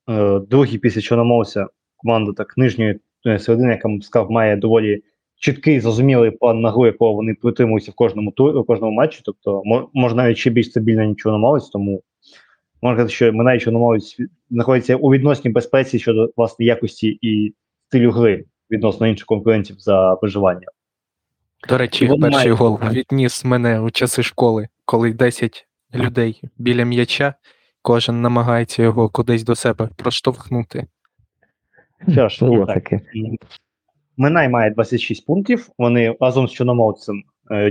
[0.08, 1.66] е, другі після Чорноморця
[1.96, 5.02] команда так нижньої е, середини, яка сказав, має доволі
[5.36, 9.20] чіткий, зрозумілий план на гру, якого вони притримуються в кожному турі, в кожному матчі.
[9.24, 9.62] Тобто,
[9.94, 12.02] може навіть ще більш стабільно, ніж Чорноморець, тому
[12.82, 14.16] можна сказати, що Минаєв Чорноморець
[14.50, 17.54] знаходиться у відносній безпеці щодо власне якості і
[17.88, 20.66] стилю гри відносно інших конкурентів за виживання.
[21.68, 27.34] До речі, перший мають- гол відніс мене у часи школи, коли 10 людей біля м'яча,
[27.82, 30.86] кожен намагається його кудись до себе проштовхнути.
[32.12, 32.74] Що ж, Було так.
[32.74, 33.00] таке.
[34.16, 35.68] Минай має 26 пунктів.
[35.78, 37.22] Вони разом з Чорноморцем е,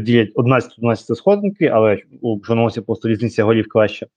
[0.02, 4.08] ділять 11-12 сходинки, але у Чорноморця просто різниця голів краще.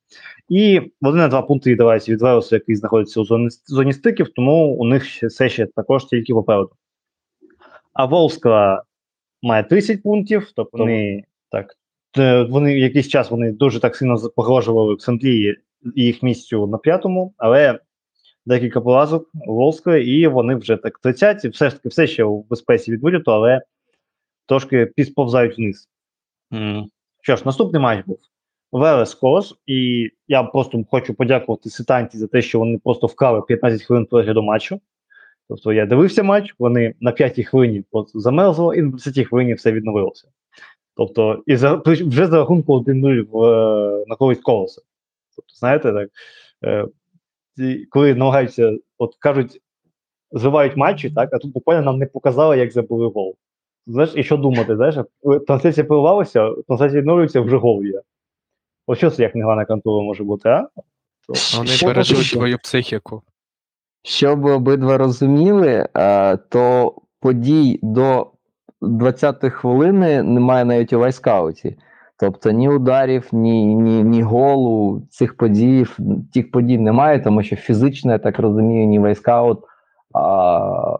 [0.49, 4.75] І вони на два пункти віддаваються від Велесу, який знаходиться у зоні, зоні стиків, тому
[4.75, 6.71] у них ще, все ще також тільки попереду.
[7.93, 8.83] А Волскла
[9.43, 11.75] має 30 пунктів, тобто вони так.
[12.19, 15.57] е, Вони якийсь час вони дуже так сильно погрожували Олександрії
[15.95, 17.79] і їх місцю на п'ятому, але
[18.47, 22.93] декілька поразок Волска, і вони вже так 30, все ж таки все ще у безпеці
[22.93, 23.61] від виліту, але
[24.49, 25.89] трошки підсповзають вниз.
[26.53, 26.91] М.
[27.23, 28.19] Що ж, наступний матч був
[28.73, 33.83] Велес Кос, і я просто хочу подякувати Ситанті за те, що вони просто вкрали 15
[33.83, 34.81] хвилин перегляду матчу.
[35.49, 37.85] Тобто я дивився матч, вони на 5 хвилині
[38.15, 40.29] замерзло, і на 10 хвилині все відновилося.
[40.97, 44.83] Тобто, і за, вже за рахунку 1-0 е, на користь колоса.
[45.37, 46.11] Тобто, знаєте, так,
[46.65, 46.87] е,
[47.91, 49.61] коли намагаються, от кажуть,
[50.33, 53.37] зривають матчі, так, а тут буквально нам не показали, як забили гол.
[53.89, 54.97] Знаєш, і що думати, знаєш,
[55.47, 58.01] трансляція перервалася, трансляція відновлюється, вже гол є.
[58.87, 60.69] От що це як негана контура може бути, а?
[61.57, 63.23] Вони бережуть твою психіку.
[64.03, 68.31] Щоб обидва розуміли, е, то подій до
[68.83, 71.77] 20-ї хвилини немає навіть у вайскауті.
[72.21, 75.87] Тобто ні ударів, ні, ні, ні голу, цих подій,
[76.35, 79.59] тих подій немає, тому що фізично, я так розумію, ні вайскаут,
[80.15, 80.97] а,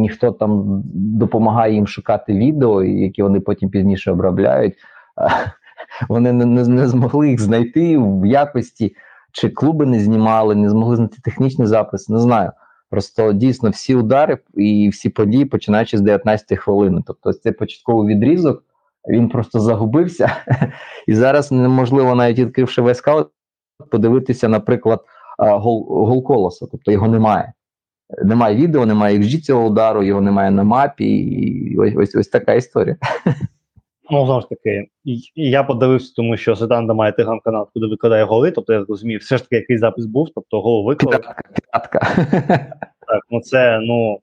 [0.00, 4.74] ніхто там допомагає їм шукати відео, які вони потім пізніше обробляють.
[6.08, 8.94] Вони не, не, не змогли їх знайти в якості
[9.32, 12.52] чи клуби не знімали, не змогли знайти технічний запис, не знаю.
[12.90, 17.02] Просто дійсно всі удари і всі події починаючи з 19 хвилини.
[17.06, 18.64] Тобто цей початковий відрізок
[19.08, 20.30] він просто загубився,
[21.06, 23.28] і зараз неможливо, навіть відкривши весь скаут,
[23.90, 25.00] подивитися, наприклад,
[25.38, 26.66] гол, гол колоса.
[26.70, 27.52] Тобто його немає.
[28.24, 31.04] Немає відео, немає XG цього удару, його немає на мапі.
[31.04, 32.96] І ось ось, ось така історія.
[34.10, 34.88] Ну, знову ж таки,
[35.34, 39.42] я подивився, тому що Седанда має телеграм-канал, куди викладає голи, тобто я розумію, все ж
[39.42, 42.00] таки якийсь запис був, тобто гол п'ятка.
[43.08, 44.18] Так, ну це, ну,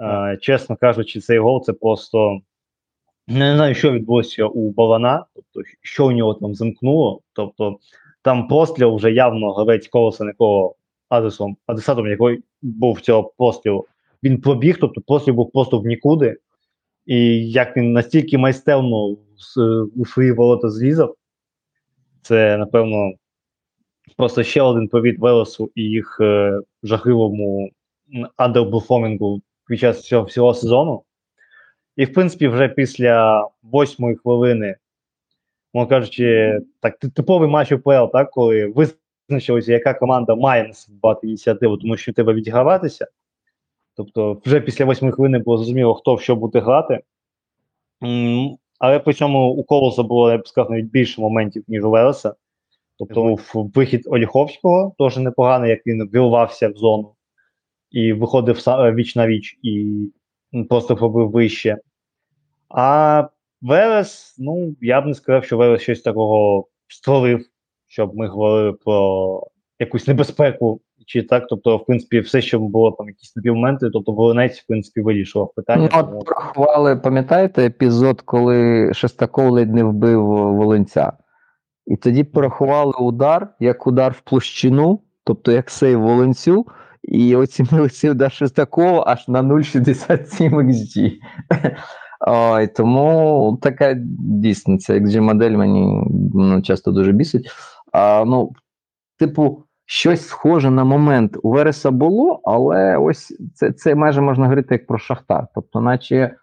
[0.00, 2.40] е, чесно кажучи, цей гол це просто.
[3.28, 7.20] Не знаю, що відбулося у Балана, тобто, що у нього там замкнуло.
[7.32, 7.78] Тобто,
[8.22, 10.74] там постріл вже явно гравець колоса, якого
[11.08, 13.86] адресом, адресатом якого був цього пострілу,
[14.22, 16.36] він пробіг, тобто постріл був просто в нікуди.
[17.06, 19.16] І як він настільки майстерно
[19.96, 21.14] у свої ворота зрізав,
[22.22, 23.12] це, напевно,
[24.16, 27.70] просто ще один повід Велесу і їх е, жахливому
[28.36, 31.02] андерперформінгу під час цього всього сезону.
[31.96, 34.76] І, в принципі, вже після восьмої хвилини,
[35.74, 38.66] можна кажучи, так, типовий матч УПЛ, так, коли
[39.28, 43.06] визначилося, яка команда має на себе брати ініціативу, тому що треба відіграватися.
[43.96, 47.00] Тобто, вже після восьмої хвилини було зрозуміло, хто в що буде грати.
[48.78, 52.34] Але при цьому у Колоса було, я б сказав, навіть більше моментів, ніж у Велеса.
[52.98, 57.14] Тобто був вихід Оліховського, теж непоганий, як він вірвався в зону
[57.90, 58.56] і виходив
[58.94, 59.96] віч на віч і
[60.68, 61.78] просто пробив вище.
[62.68, 63.28] А
[63.62, 67.46] Велес, ну, я б не сказав, що Велес щось такого створив,
[67.88, 69.42] щоб ми говорили про
[69.78, 70.80] якусь небезпеку.
[71.06, 74.66] Чи так, тобто, в принципі, все, що було там, якісь такі моменти, тобто Волинець, в
[74.66, 75.88] принципі, вирішував питання.
[75.92, 81.12] Ну, от порахували, пам'ятаєте епізод, коли Шестаков ледь не вбив Волинця?
[81.86, 86.66] І тоді порахували удар як удар в площину, тобто як сейв Волонцю,
[87.02, 91.12] і оцінили цей удар Шестакова аж на 0,67 XG.
[92.28, 96.02] Ой, тому така дійсно, ця XG-модель мені
[96.34, 97.50] ну, часто дуже бісить.
[97.96, 98.52] А, ну,
[99.18, 104.74] типу, щось схоже на момент у Вереса було, але ось це, це майже можна говорити
[104.74, 105.46] як про Шахтар.
[105.54, 106.34] Тобто, наче,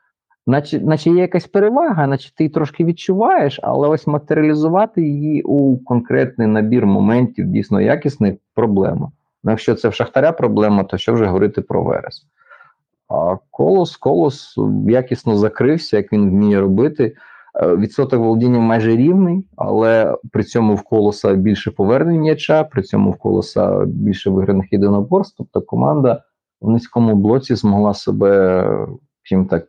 [0.48, 5.78] наче, наче є якась перевага, наче ти її трошки відчуваєш, але ось матеріалізувати її у
[5.78, 9.12] конкретний набір моментів дійсно якісних проблема.
[9.44, 12.26] Ну, якщо це в Шахтаря проблема, то що вже говорити про Верес?
[13.10, 17.16] А колос, колос якісно закрився, як він вміє робити.
[17.62, 23.12] Е, Відсоток володіння майже рівний, але при цьому в колоса більше повернень м'яча, при цьому
[23.12, 25.36] в колоса більше виграних єдиноборств.
[25.38, 26.24] Тобто команда
[26.62, 28.88] в низькому блоці змогла себе
[29.24, 29.68] чим так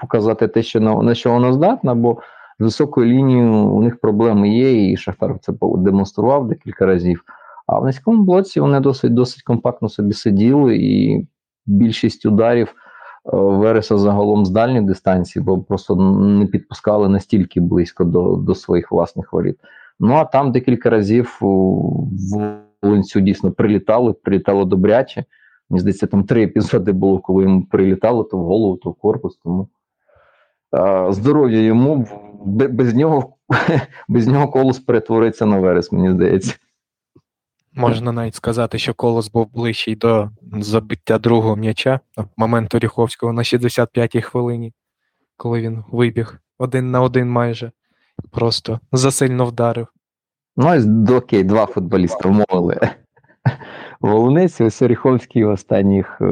[0.00, 2.18] показати те, що на, на що вона здатна, бо
[2.58, 7.22] з високою лінією у них проблеми є, і Шахтар це демонстрував декілька разів.
[7.66, 11.26] А в низькому блоці вони досить досить компактно собі сиділи, і
[11.66, 12.74] більшість ударів.
[13.24, 19.32] Вереса загалом з дальньої дистанції, бо просто не підпускали настільки близько до, до своїх власних
[19.32, 19.58] воріт.
[20.00, 25.24] Ну а там декілька разів в Волинцю дійсно прилітало, прилітало добряче.
[25.70, 29.38] Мені здається, там три епізоди було, коли йому прилітало то в голову, то в корпус.
[29.44, 29.68] Тому
[31.10, 32.06] здоров'я йому
[32.46, 33.34] без нього,
[34.08, 36.54] без нього колос перетвориться на верес, мені здається.
[37.78, 42.00] Можна навіть сказати, що колос був ближчий до забиття другого м'яча,
[42.36, 44.72] моменту Ріховського на 65-й хвилині,
[45.36, 47.72] коли він вибіг один на один майже.
[48.30, 49.86] Просто засильно вдарив.
[50.56, 52.80] Ну, до- окей, два футболіста вмовили.
[54.00, 56.24] Волонець, ось Оріховський в останніх е,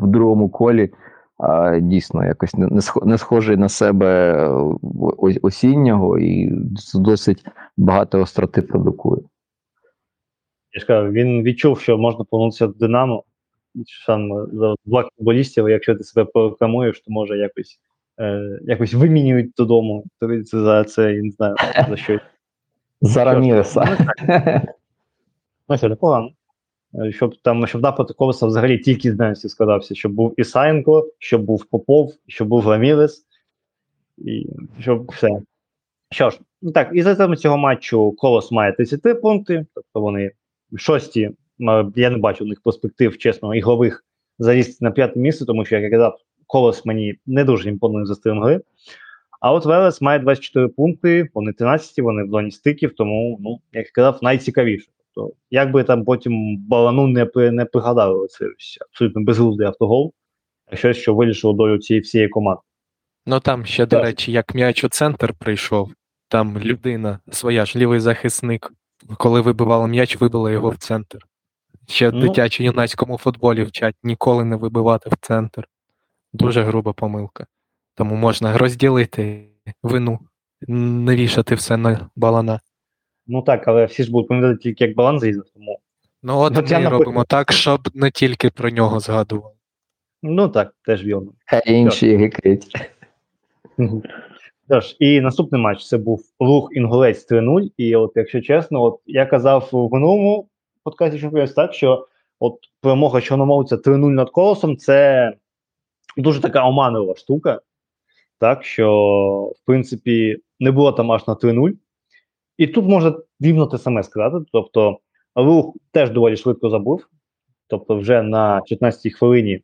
[0.00, 0.90] в другому колі
[1.38, 2.54] а, дійсно якось
[3.02, 6.52] не схожий на себе е, осіннього і
[6.94, 7.44] досить
[7.76, 9.22] багато остроти продукує.
[10.72, 13.24] Я ж кажу, він відчув, що можна повернутися до Динамо.
[14.52, 17.80] За два футболістів, якщо ти себе порекламуєш, то може якось,
[18.20, 20.04] е, якось вимінюють додому.
[20.20, 21.54] Тобто це за це, я не знаю,
[21.88, 22.20] за що.
[23.00, 23.98] За Раміреса.
[25.68, 26.30] Ну, що, непогано.
[26.94, 31.42] Е, Щоб там, щоб напад колеса взагалі тільки з Денсі складався, щоб був Ісаєнко, щоб
[31.42, 33.26] був Попов, щоб був Рамірес,
[34.18, 34.46] і
[34.80, 35.28] щоб все.
[36.10, 40.30] Що ж, ну так, і за теми цього матчу Колос має 33 пункти, тобто вони
[40.78, 41.30] шості.
[41.96, 44.04] Я не бачу у них перспектив, чесно, ігрових
[44.38, 48.14] залізти на п'яте місце, тому що, як я казав, Колос мені не дуже імпонує за
[48.14, 48.60] стилем гри.
[49.40, 53.86] А от Велес має 24 пункти, вони 13, вони в зоні стиків, тому, ну, як
[53.86, 54.86] я казав, найцікавіше.
[55.14, 58.46] Тобто, як би там потім балану не, не пригадали це
[58.90, 60.12] абсолютно безглуздий автогол,
[60.66, 62.60] а щось, що вирішило долю цієї всієї команди.
[63.26, 65.92] Ну там ще, до речі, як м'яч у центр прийшов,
[66.28, 68.72] там людина, своя ж лівий захисник,
[69.16, 71.18] коли вибивала м'яч, вибила його в центр.
[71.88, 72.20] Ще в Ну.
[72.20, 75.68] дитячо-юнацькому футболі вчать ніколи не вибивати в центр.
[76.32, 77.46] Дуже груба помилка.
[77.94, 79.48] Тому можна розділити
[79.82, 80.18] вину,
[80.68, 82.60] не вішати все на балана.
[83.26, 85.80] Ну так, але всі ж будуть пам'ятати тільки як баланс зрізав, тому.
[86.22, 89.54] Ну от От ми напи- робимо так, щоб не тільки про нього згадували.
[90.22, 91.32] Ну так, теж вірно.
[91.46, 92.76] А інші гикають.
[94.72, 97.70] Тож, і наступний матч це був рух Інгулець 3-0.
[97.76, 100.48] І от, якщо чесно, от я казав в минулому
[100.84, 102.06] подкасті Чемпіонс так, що
[102.40, 105.32] от перемога чорномовця 3-0 над колосом це
[106.16, 107.60] дуже така оманлива штука.
[108.38, 108.88] Так, що,
[109.56, 111.72] в принципі, не було там аж на 3-0.
[112.58, 114.44] І тут можна рівно те саме сказати.
[114.52, 114.98] Тобто,
[115.34, 117.06] рух теж доволі швидко забув.
[117.66, 119.60] Тобто, вже на 15-й хвилині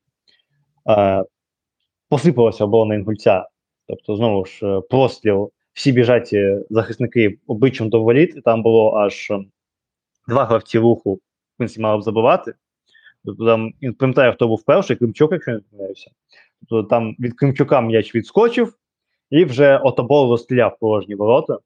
[0.90, 1.24] е,
[2.08, 3.46] посипалася оборона інгульця.
[3.88, 8.94] Тобто, знову ж, е, простріл, всі біжать е, захисники обличчям до воріт, і там було
[8.94, 9.44] аж е,
[10.28, 11.20] два гравці руху, в
[11.56, 12.54] принципі, мали б забивати.
[13.24, 16.10] Тобто там, пам'ятаю, хто був перший, Кримчук, якщо не помиляюся.
[16.68, 18.74] Тобто там від Кримчука м'яч відскочив,
[19.30, 21.58] і вже Отобол розстріляв порожні ворота.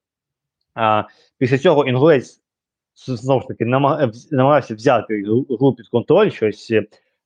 [0.75, 1.05] А
[1.39, 2.43] після цього інгулець
[3.07, 6.73] знову ж таки нама- намагався взяти гру під контроль, щось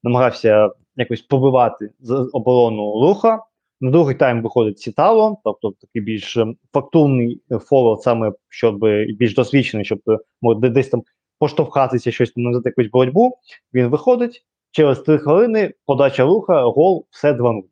[0.02, 1.90] намагався якось побивати
[2.32, 3.42] оборону руха.
[3.80, 7.60] На другий тайм виходить Сітало, тобто такий більш е, фактурний е,
[8.00, 11.02] саме щоб е, більш досвідчений, щоб е, десь там
[11.38, 13.38] поштовхатися, щось там нав'язати якусь боротьбу.
[13.74, 17.62] Він виходить через три хвилини, подача руха, гол, все 2-0.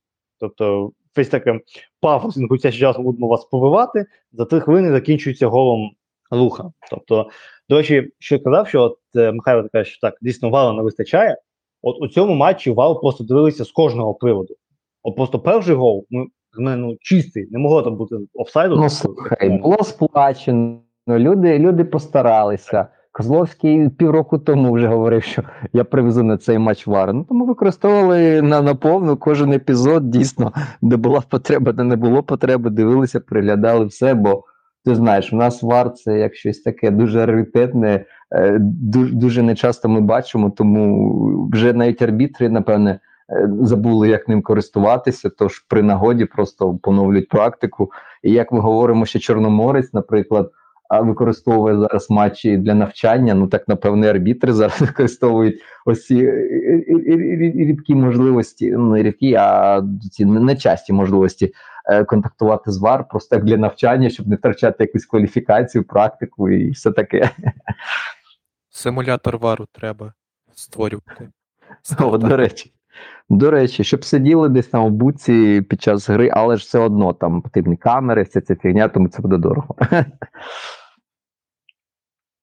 [0.41, 1.61] Тобто, весь таке
[2.01, 4.07] пафос інгульця що зараз будемо вас побивати.
[4.33, 5.91] За три хвилини закінчується голом
[6.31, 6.73] руха.
[6.91, 7.31] Тобто,
[7.69, 11.37] до речі, що я казав, що от Михайло каже, що так, дійсно вала не вистачає.
[11.83, 14.55] От у цьому матчі вал просто дивилися з кожного приводу.
[15.05, 16.07] От просто перший гол,
[16.59, 18.77] мене, ну чистий, не могло там бути офсайду.
[18.77, 20.79] Ну слухай, було сплачено,
[21.09, 22.87] люди, люди постаралися.
[23.13, 25.43] Козловський півроку тому вже говорив, що
[25.73, 27.15] я привезу на цей матч вар.
[27.15, 30.53] Ну тому використовували на, на повну кожен епізод, дійсно,
[30.83, 34.15] де була потреба, де не було потреби, дивилися, приглядали все.
[34.15, 34.45] Бо
[34.85, 39.89] ти знаєш, у нас вар це як щось таке дуже раритетне, е, дуже, дуже нечасто
[39.89, 43.01] ми бачимо, тому вже навіть арбітри, напевне.
[43.31, 47.93] Е, Забули, як ним користуватися, тож при нагоді просто поновлюють практику.
[48.23, 50.51] І як ми говоримо, що Чорноморець, наприклад,
[50.91, 53.35] використовує зараз матчі для навчання.
[53.35, 59.35] Ну так напевне, арбітри зараз використовують ось ці е, е, рідкі можливості, ну не рідкі,
[59.35, 61.53] а ці нечасті можливості
[62.07, 66.91] контактувати з ВАР просто як для навчання, щоб не втрачати якусь кваліфікацію, практику і все
[66.91, 67.31] таке.
[68.71, 70.13] Симулятор вару треба
[70.55, 71.29] створювати.
[72.01, 72.74] О, до речі.
[73.29, 77.13] До речі, щоб сиділи десь там в буці під час гри, але ж все одно
[77.13, 79.77] там потрібні камери, вся ця фігня, тому це буде дорого.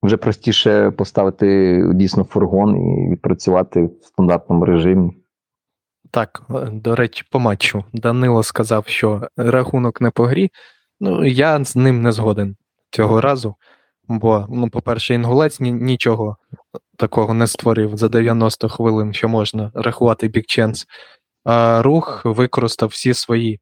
[0.03, 5.11] Вже простіше поставити дійсно фургон і відпрацювати в стандартному режимі.
[6.11, 7.83] Так, е, до речі, по матчу.
[7.93, 10.51] Данило сказав, що рахунок не по грі.
[10.99, 12.55] Ну, я з ним не згоден
[12.91, 13.55] цього разу.
[14.07, 16.37] Бо, ну, по-перше, інгулець нічого
[16.97, 20.87] такого не створив за 90 хвилин, що можна рахувати бікченс.
[21.43, 23.59] А рух використав всі свої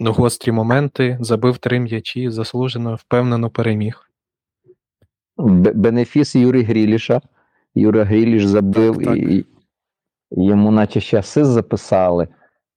[0.00, 4.08] гострі моменти, забив три м'ячі, заслужено, впевнено переміг.
[5.74, 7.20] Бенефіс Юрі Гріліша.
[7.74, 9.16] Юра Гріліш забив Так, так.
[9.16, 9.46] і
[10.30, 12.28] йому, наче ще асист записали,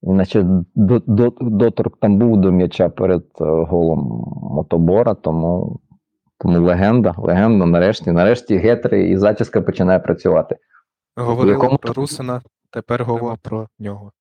[0.04, 0.44] і наче
[0.76, 4.24] до- до- доторк там був до м'яча перед е, голом
[4.56, 5.80] мотобора, тому,
[6.38, 10.56] тому легенда, легенда, нарешті, нарешті гетри і зачіска починає працювати.
[11.16, 14.12] Говорили якому- про Русина, тепер говоримо про нього.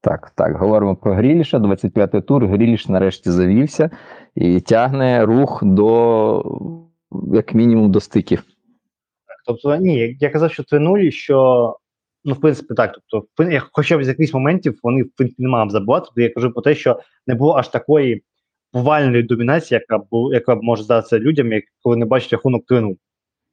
[0.00, 2.46] Так, так, говоримо про Гріліша, 25-й тур.
[2.46, 3.90] Гріліш нарешті завівся
[4.34, 6.44] і тягне рух до,
[7.32, 8.42] як мінімум, до стиків.
[9.46, 11.76] Тобто, ні, я, я казав, що 3-0, що
[12.24, 12.98] ну, в принципі, так.
[13.06, 13.28] Тобто,
[13.72, 16.04] хоча б з якихось моментів вони в принципі не мав забувати.
[16.06, 18.22] Тобто я кажу про те, що не було аж такої
[18.72, 22.96] повальної домінації, яка бу, яка б може здатися людям, як коли не бачать рахунок 3-0.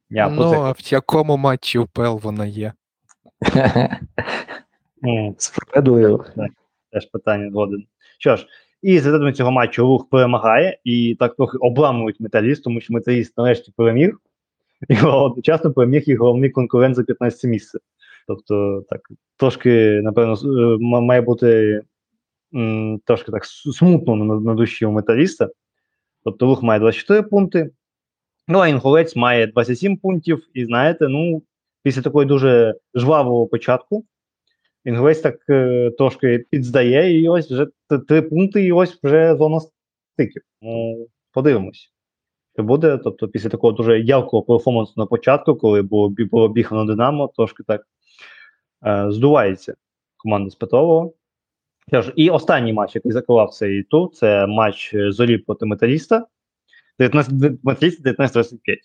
[0.09, 2.73] Я ну, а в якому матчі УПЛ вона є?
[5.37, 6.25] Справедливо.
[6.91, 7.85] теж питання згоден.
[8.19, 8.47] Що ж,
[8.81, 13.37] і за результатами цього матчу рух перемагає і так трохи обламують металіст, тому що металіст
[13.37, 14.17] нарешті переміг,
[14.89, 17.79] і одночасно переміг і головний конкурент за 15 місце.
[18.27, 19.01] Тобто, так,
[19.37, 21.81] трошки, напевно, е, має бути
[23.05, 25.49] трошки так смутно на, на душі у металіста.
[26.23, 27.71] Тобто рух має 24 пункти.
[28.47, 31.43] Ну, а інгулець має 27 пунктів, і знаєте, ну,
[31.83, 34.05] після такої дуже жвавого початку.
[34.85, 37.67] Інгулець так е, трошки підздає, і ось вже
[38.07, 39.59] три пункти, і ось вже зона
[40.13, 40.41] стиків.
[40.61, 41.93] Ну, подивимось.
[42.53, 47.31] Що буде, тобто, після такого дуже явкого перформансу на початку, коли було, було бігано Динамо,
[47.35, 47.81] трошки так
[48.85, 49.75] е, здувається
[50.17, 51.13] команда з Петрового.
[52.15, 56.25] І останній матч, який закривав цей тур, це матч е, Зорі проти Металіста.
[56.99, 58.77] 19, Металіст 19-25.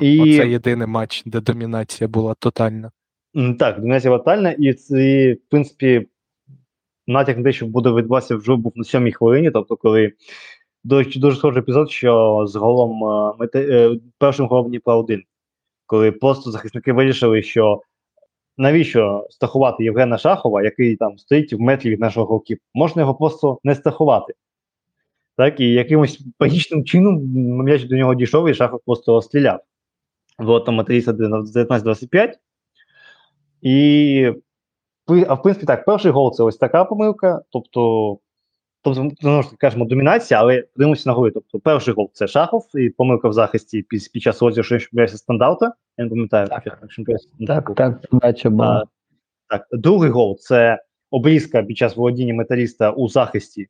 [0.00, 2.90] І- Оце єдиний матч, де домінація була тотальна.
[3.58, 6.06] Так, Донецька Ватальна, і це, в принципі,
[7.06, 10.12] натяк на те, що буде відбуватися вже був на сьомій хвилині, тобто, коли
[10.90, 15.22] речі, дуже схожий епізод, що з голом е, мете, е, першим голом Дніпра 1
[15.86, 17.80] коли просто захисники вирішили, що
[18.58, 23.58] навіщо страхувати Євгена Шахова, який там стоїть в метрі від нашого голків, можна його просто
[23.64, 24.34] не страхувати.
[25.36, 27.22] Так, і якимось панічним чином
[27.64, 29.60] м'яч до нього дійшов, і Шахов просто стріляв.
[30.38, 32.32] Було там Матеріса 19-25.
[33.62, 34.32] І
[35.06, 37.42] в принципі так, перший гол це ось така помилка.
[37.50, 38.18] Тобто,
[38.94, 41.30] тобто знову ж таки кажемо, домінація, але подивимося на голи.
[41.30, 45.72] Тобто, перший гол це Шахов, і помилка в захисті під, під час розіграшу чемпіонату стандарта.
[45.98, 46.78] Я не пам'ятаю, Так.
[47.18, 48.82] стандарту Так, так, подача а,
[49.48, 53.66] так, другий гол це обрізка під час володіння металіста у захисті,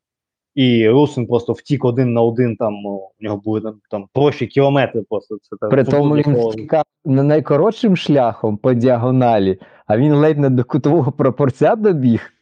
[0.55, 2.57] і Русин просто втік один на один.
[2.57, 5.03] Там ну, у нього були там, там прощі кілометри.
[5.11, 10.39] Просто це так, При тому він втікав не найкоротшим шляхом по діагоналі, а він ледь
[10.39, 12.33] не до кутового пропорця добіг,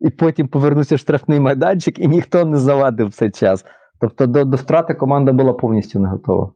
[0.00, 3.64] і потім повернувся в штрафний майданчик, і ніхто не завадив в цей час.
[4.00, 6.52] Тобто до, до втрати команда була повністю не готова.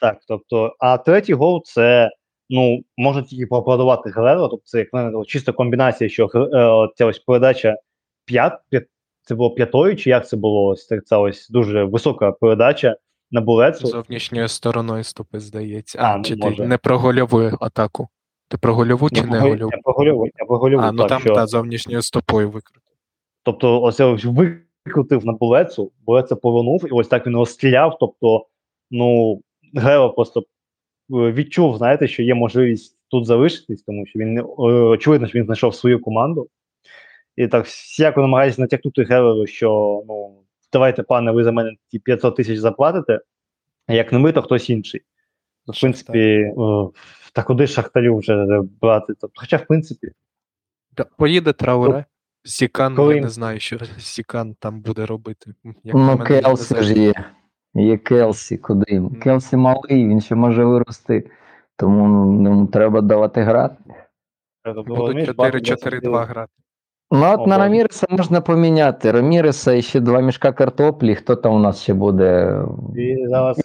[0.00, 2.10] Так, тобто, а третій гол це
[2.50, 7.18] ну можна тільки поаплодувати Гереро, тобто це як мене чиста комбінація, що е, ця ось
[7.18, 7.76] передача
[8.24, 8.84] п'ят, п'ят,
[9.22, 10.64] це було п'ятою, чи як це було?
[10.64, 12.96] Ось це ось дуже висока передача
[13.30, 13.86] на булецу.
[13.86, 15.98] Зовнішньою стороною стопи, здається.
[16.02, 16.56] А, А, ну, чи може.
[16.56, 18.08] ти не про гольову атаку?
[18.48, 19.70] Ти про гольову чи не гольову?
[19.72, 22.92] Я погольовий, я погольовий, А, ну так, там що, та зовнішньою стопою викрутив.
[23.42, 24.00] тобто, ось
[24.86, 27.96] викрутив на булецу, булеца повернув, і ось так він розстріляв.
[28.00, 28.46] Тобто,
[28.90, 29.40] ну,
[29.74, 30.42] Гереро просто
[31.10, 35.74] відчув, знаєте, що є можливість тут залишитись, тому що він е, очевидно, що він знайшов
[35.74, 36.48] свою команду.
[37.36, 40.34] І так всяко намагається натякнути Гелеру, що ну,
[40.72, 43.20] давайте, пане, ви за мене ті 500 тисяч заплатите,
[43.86, 45.00] а як не ми, то хтось інший.
[45.66, 46.52] Ну, В принципі, е,
[47.36, 49.14] та куди Шахтарю вже брати?
[49.20, 50.08] Тобто, хоча, в принципі,
[50.96, 52.04] Да, Поїде Трауре.
[52.44, 55.54] Сікан, коли- я не знаю, що Сікан там буде робити.
[55.84, 57.14] Як Ну, мене, Келсі ж є.
[57.74, 59.08] Є Келсі, куди йому?
[59.08, 59.20] Мгм.
[59.20, 61.30] Келсі малий, він ще може вирости.
[61.76, 63.76] Тому ну, йому треба давати грати.
[64.86, 66.52] Будуть 4-4-2 грати.
[67.10, 67.58] Ну, от О, на.
[67.58, 69.10] Раміреса можна поміняти.
[69.10, 71.14] Раміреса і ще два мішка картоплі.
[71.14, 72.60] Хто там у нас ще буде?
[72.96, 73.60] І зараз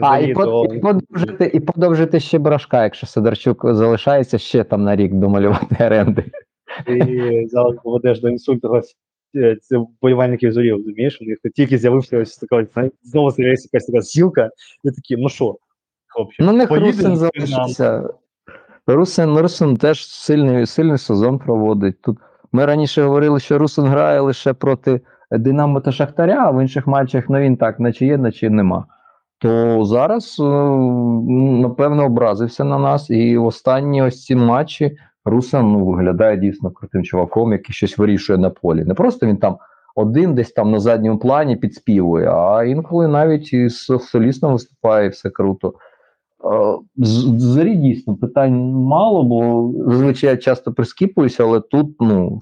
[0.00, 4.96] А, і, до- і, подовжити, і подовжити ще Брашка, якщо Сидорчук залишається ще там на
[4.96, 6.24] рік домалювати оренди.
[6.86, 8.82] Ти зараз доведеш до інсульту
[9.36, 11.18] е, це вболівальників зорі, розумієш?
[11.22, 12.66] У них тільки з'явився ось така,
[13.02, 14.50] знову з'явилася якась така зілка,
[14.84, 15.56] і такі, ну що,
[16.06, 18.08] хлопці, Ну, не Русин залишився.
[18.86, 22.00] Русин, Русин теж сильний, сильний сезон проводить.
[22.02, 22.18] Тут
[22.52, 25.00] ми раніше говорили, що Русин грає лише проти
[25.30, 28.84] Динамо та Шахтаря, а в інших матчах ну, він так, наче є, наче нема.
[29.38, 30.44] То зараз, е,
[31.62, 37.04] напевно, образився на нас, і в останні ось ці матчі Русин ну, виглядає дійсно крутим
[37.04, 38.84] чуваком, який щось вирішує на полі.
[38.84, 39.56] Не просто він там
[39.94, 45.08] один десь там на задньому плані підспівує, а інколи навіть і з солістом виступає, і
[45.08, 45.74] все круто.
[46.44, 52.40] Е, Зорі дійсно питань мало, бо зазвичай я часто прискіпуюся, але тут ну,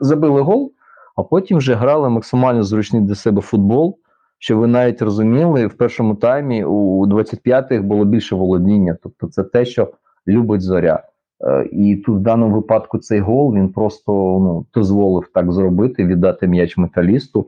[0.00, 0.72] забили гол,
[1.16, 3.98] а потім вже грали максимально зручний для себе футбол.
[4.40, 8.96] Що ви навіть розуміли, в першому таймі у 25-х було більше володіння.
[9.02, 9.92] Тобто це те, що
[10.28, 11.02] любить зоря.
[11.44, 16.46] Е, І тут в даному випадку цей гол він просто ну, дозволив так зробити, віддати
[16.46, 17.46] м'яч металісту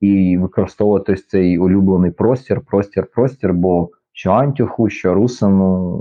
[0.00, 3.88] і використовувати ось цей улюблений простір, простір, простір, бо
[4.20, 5.96] що Антюху, що Русину,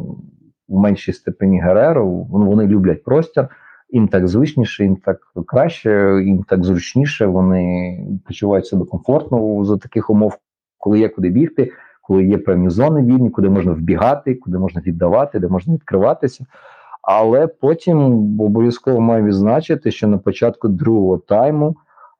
[0.67, 3.47] в меншій степені Гереро, вони люблять простір,
[3.89, 5.17] їм так звичніше, їм так
[5.47, 10.37] краще, їм так зручніше, вони почувають себе комфортно за таких умов,
[10.77, 11.71] коли є куди бігти,
[12.01, 16.45] коли є певні зони вільні, куди можна вбігати, куди можна віддавати, де можна відкриватися.
[17.01, 17.99] Але потім
[18.41, 21.75] обов'язково маю відзначити, що на початку другого тайму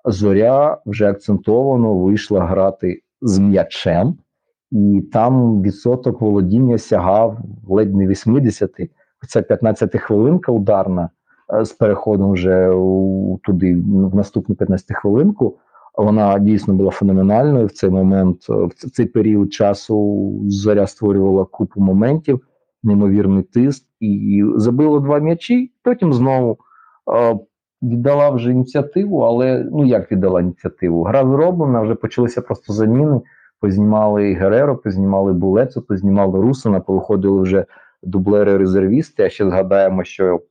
[0.06, 4.18] зоря вже акцентовано вийшла грати з м'ячем,
[4.72, 7.38] і там відсоток володіння сягав
[7.68, 8.72] ледь не 80.
[9.28, 11.10] Це 15 хвилинка ударна
[11.54, 12.70] е, з переходом вже
[13.44, 15.58] туди, в наступну 15 хвилинку.
[15.98, 18.38] Вона дійсно була феноменальною в цей момент.
[18.50, 22.42] е, В цей період часу зоря створювала купу моментів,
[22.84, 25.72] неймовірний тиск, і забило два м'ячі.
[25.84, 26.58] Потім знову
[27.16, 27.40] е,
[27.84, 31.04] віддала вже ініціативу, але ну як віддала ініціативу?
[31.04, 33.22] Гра зроблена, вже почалися просто заміни.
[33.62, 37.66] Познімали Гереро, познімали Булецу, познімали Русина, повиходили вже
[38.04, 39.24] дублери резервісти.
[39.24, 40.42] А ще згадаємо, що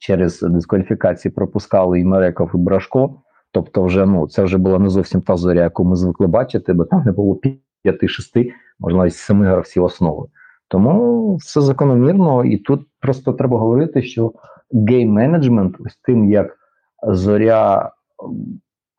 [0.00, 3.22] через дискваліфікації пропускали і Мереков, і Брашко.
[3.52, 6.84] Тобто, вже ну це вже була не зовсім та зоря, яку ми звикли бачити, бо
[6.84, 7.40] там не було
[7.82, 10.26] п'яти-шести, можна навіть семи гравців основи.
[10.68, 14.32] Тому все закономірно, і тут просто треба говорити, що
[14.72, 16.56] гейм-менеджмент, ось тим, як
[17.02, 17.92] зоря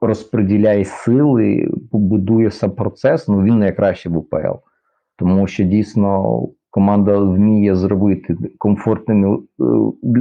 [0.01, 4.55] розподіляє сили, будує сам процес, ну він найкраще в УПЛ.
[5.17, 9.41] Тому що дійсно команда вміє зробити комфортними, е,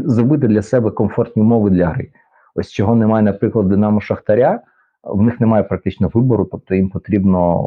[0.05, 2.11] зробити для себе комфортні умови для гри.
[2.55, 4.61] Ось чого немає, наприклад, Динамо Шахтаря,
[5.05, 7.65] в них немає практично вибору, тобто їм потрібно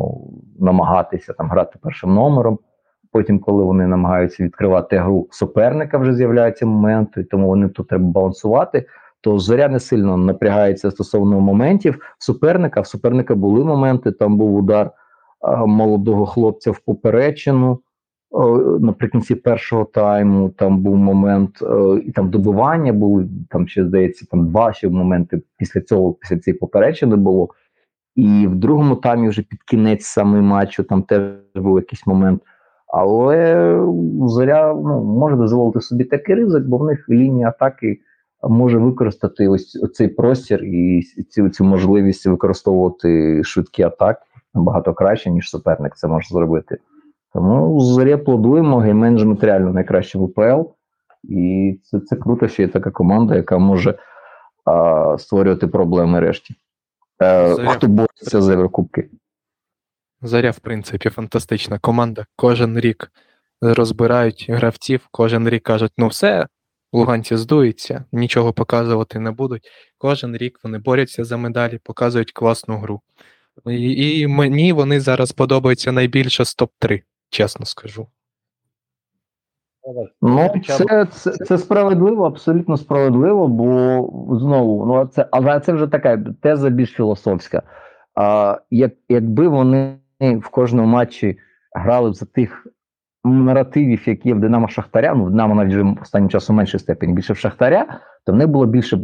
[0.60, 2.60] намагатися там грати першим номером.
[3.12, 8.86] Потім, коли вони намагаються відкривати гру суперника, вже з'являються моменти, тому вони тут треба балансувати.
[9.22, 12.82] То зоря не сильно напрягається стосовно моментів суперника.
[12.82, 14.12] В суперника були моменти.
[14.12, 14.92] Там був удар
[15.42, 17.80] а, молодого хлопця в поперечину
[18.32, 20.50] о, наприкінці першого тайму.
[20.50, 23.28] Там був момент, е, і там добивання були.
[23.50, 27.50] Там ще здається, там два ще моменти після цього, після цієї поперечини було.
[28.16, 31.22] І в другому таймі вже під кінець саме матчу там теж
[31.56, 32.42] був якийсь момент.
[32.88, 33.80] Але
[34.26, 38.00] зоря ну, може дозволити собі такий ризик, бо в них лінія атаки
[38.44, 44.22] може використати ось цей простір і цю, цю можливість використовувати швидкі атаки
[44.54, 46.78] набагато краще, ніж суперник це може зробити.
[47.34, 50.62] Тому зорі аплодуємо, гейменеджмент реально найкраще в УПЛ.
[51.24, 54.00] І це, це круто, що є така команда, яка може
[54.66, 56.56] а, створювати проблеми решті.
[57.22, 57.70] Е, Зоря.
[57.70, 59.10] хто бореться за Єврокубки?
[60.22, 62.26] Заря, в принципі, фантастична команда.
[62.36, 63.12] Кожен рік
[63.62, 66.48] розбирають гравців, кожен рік кажуть, ну все,
[66.94, 69.68] луганці здуються, нічого показувати не будуть.
[69.98, 73.02] Кожен рік вони борються за медалі, показують класну гру.
[73.66, 78.08] І, і мені вони зараз подобаються найбільше з топ-3, чесно скажу.
[80.22, 86.24] Ну, це, це, це справедливо, абсолютно справедливо, бо знову, ну це, але це вже така
[86.42, 87.64] теза більш філософська.
[88.16, 91.38] А, як, якби вони в кожному матчі
[91.76, 92.68] грали б за тих
[93.24, 96.80] наративів, які є в Динамо Шахтаря, ну в Динамо навіть вже останнім часом в меншій
[96.80, 97.86] степені більше в Шахтаря,
[98.26, 99.00] то в них було більше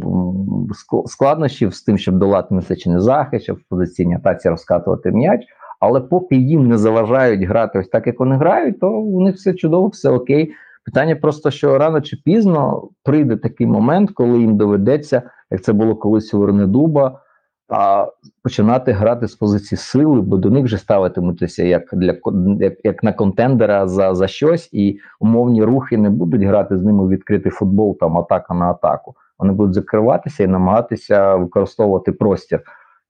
[1.06, 5.40] складнощів з тим, щоб долати насичений захист, щоб в позиційній атаці розкатувати м'яч.
[5.80, 9.54] Але поки їм не заважають грати ось так, як вони грають, то у них все
[9.54, 10.52] чудово, все окей.
[10.84, 15.96] Питання просто, що рано чи пізно прийде такий момент, коли їм доведеться, як це було
[15.96, 17.20] колись у Вернедуба,
[17.68, 18.06] а
[18.42, 22.14] починати грати з позиції сили, бо до них вже ставитимутися як для
[22.60, 27.08] як, як на контендера за, за щось, і умовні рухи не будуть грати з ними
[27.08, 29.14] відкритий футбол, там атака на атаку.
[29.38, 32.62] Вони будуть закриватися і намагатися використовувати простір.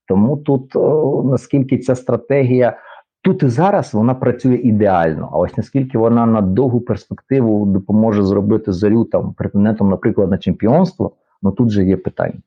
[0.08, 2.76] Тому тут о, наскільки ця стратегія
[3.22, 5.28] тут і зараз вона працює ідеально.
[5.32, 11.12] А ось наскільки вона на довгу перспективу допоможе зробити зорю там претендентом, наприклад, на чемпіонство,
[11.42, 12.38] ну тут же є питання.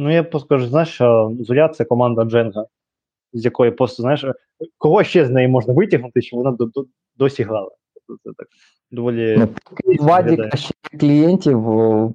[0.00, 2.66] Ну, я просто скажу, знаєш, що Зоря це команда Дженга,
[3.32, 4.24] з якої просто, знаєш,
[4.78, 6.86] кого ще з неї можна витягнути, щоб вона до, до,
[7.16, 7.70] досі грала.
[8.06, 8.46] Тобто Це так
[8.90, 9.36] доволі.
[9.38, 9.48] Ну,
[10.00, 11.64] Вадіка ще клієнтів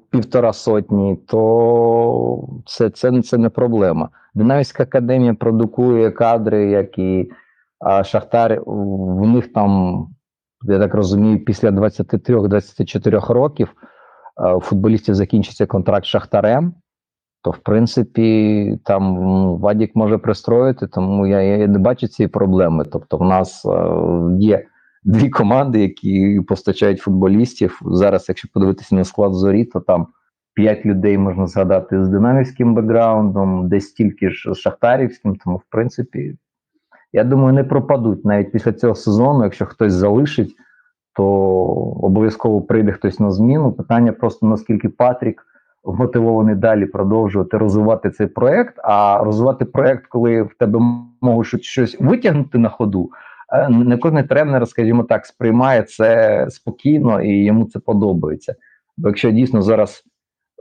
[0.10, 4.10] півтора сотні, то це, це, це не проблема.
[4.34, 7.32] Динамівська академія продукує кадри, як і
[7.80, 10.06] а, Шахтар, в них там,
[10.64, 13.74] я так розумію, після 23-24 років
[14.62, 16.74] футболістів закінчиться контракт з Шахтарем.
[17.46, 22.86] То, в принципі, там ну, Вадік може пристроїти, тому я, я не бачу цієї проблеми.
[22.92, 23.70] Тобто, в нас е,
[24.40, 24.66] є
[25.04, 27.82] дві команди, які постачають футболістів.
[27.86, 30.08] Зараз, якщо подивитися на склад зорі, то там
[30.54, 35.36] п'ять людей можна згадати з динамівським бекграундом, десь стільки ж з шахтарівським.
[35.36, 36.38] Тому, в принципі,
[37.14, 39.44] я думаю, не пропадуть навіть після цього сезону.
[39.44, 40.56] Якщо хтось залишить,
[41.14, 41.26] то
[42.02, 43.72] обов'язково прийде хтось на зміну.
[43.72, 45.46] Питання просто наскільки Патрік
[45.86, 48.76] мотивований далі продовжувати розвивати цей проект.
[48.84, 50.80] А розвивати проект, коли в тебе
[51.22, 53.10] можуть щось витягнути на ходу.
[53.54, 58.56] е, Не кожен тренер, скажімо так, сприймає це спокійно і йому це подобається.
[58.98, 60.04] Бо якщо дійсно зараз,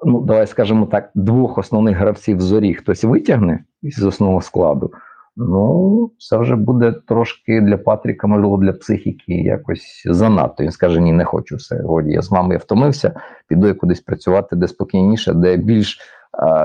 [0.06, 4.92] ну давай скажемо так, двох основних гравців зорі хтось витягне із основного складу,
[5.36, 10.62] ну це вже буде трошки для Патріка, можливо, для психіки якось занадто.
[10.62, 11.82] Він скаже: ні, не хочу все.
[11.82, 15.98] Годі, я з мамою втомився, піду я кудись працювати, де спокійніше, де більш,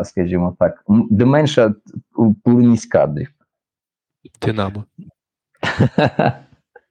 [0.04, 1.74] скажімо так, де менша
[2.44, 3.30] плинність кадрів.
[4.46, 4.84] Динамо.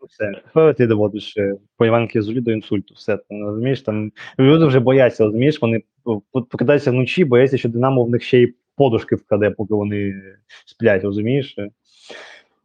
[0.00, 0.06] Ну,
[0.54, 2.94] Все, ти доводиш е, поліванки з до інсульту.
[2.94, 8.04] Все, там, розумієш, там люди вже бояться, розумієш, вони п- прокидаються вночі, бояться, що Динамо
[8.04, 10.22] в них ще й подушки вкладе, поки вони
[10.66, 11.56] сплять, розумієш?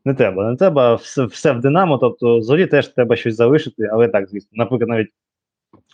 [0.05, 4.07] Не треба, не треба все, все в Динамо, тобто зорі теж треба щось залишити, але
[4.07, 4.49] так, звісно.
[4.53, 5.09] Наприклад, навіть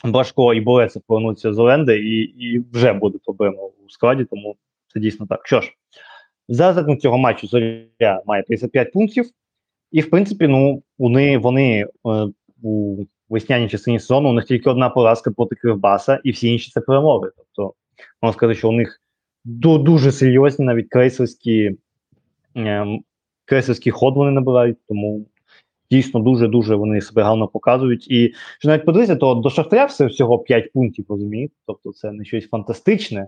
[0.04, 4.56] Башко і Болеца повернуться з оренди, і, і вже буде проблема у складі, тому
[4.94, 5.48] це дійсно так.
[5.48, 5.72] Що ж,
[6.50, 9.26] за цього матчу Зоря має 35 пунктів,
[9.92, 11.88] і, в принципі, ну, вони, вони е,
[12.64, 16.82] у весняній частині сезону у них тільки одна поразка проти Кривбаса, і всі інші це
[16.82, 17.30] перемоги.
[17.38, 17.74] Тобто,
[18.22, 18.99] можна сказати, що у них
[19.46, 21.76] дуже серйозні навіть крейсерські,
[22.56, 23.00] ем,
[23.46, 25.26] крейсерський ход вони набирають, тому
[25.92, 28.12] дійсно дуже-дуже вони себе гарно показують.
[28.12, 31.54] І що навіть подивитися, то до Шахтаря все всього 5 пунктів, розумієте?
[31.68, 33.28] Тобто це не щось фантастичне.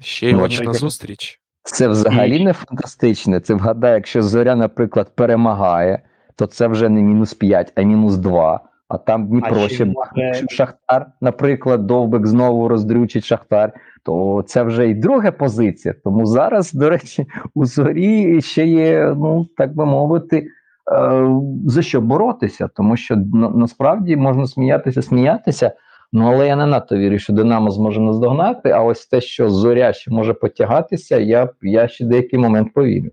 [0.00, 1.40] Ще й Ну, очна зустріч.
[1.62, 3.40] Це взагалі не фантастичне.
[3.40, 6.02] Це вгадай, якщо зоря, наприклад, перемагає,
[6.36, 8.60] то це вже не мінус 5, а мінус 2.
[8.88, 13.72] А там Дніпро А ще ще бахне Шахтар, наприклад, Довбик знову роздрючить Шахтар,
[14.06, 15.94] то це вже і друга позиція.
[16.04, 20.46] Тому зараз, до речі, у зорі ще є, ну так би мовити,
[20.92, 21.26] е,
[21.66, 25.72] за що боротися, тому що на, насправді можна сміятися, сміятися.
[26.12, 28.70] Ну, але я не надто вірю, що Динамо зможе наздогнати.
[28.70, 33.10] А ось те, що зоря ще може потягатися, я, я ще деякий момент повірю.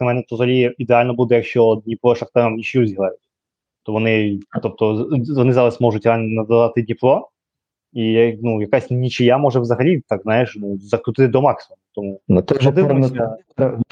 [0.00, 3.20] Для мене то взагалі ідеально буде, якщо Дніпро з Шахтарем нічию зіграють.
[3.82, 7.28] То вони, тобто, вони зараз можуть реально надавати Дніпро,
[7.92, 11.78] і ну, якась нічия може взагалі, так знаєш, ну, закрутити до максимуму.
[11.94, 13.36] Тому, Ну, то Подивимося.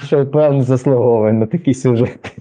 [0.07, 2.37] що певно заслуговує на такий сюжет.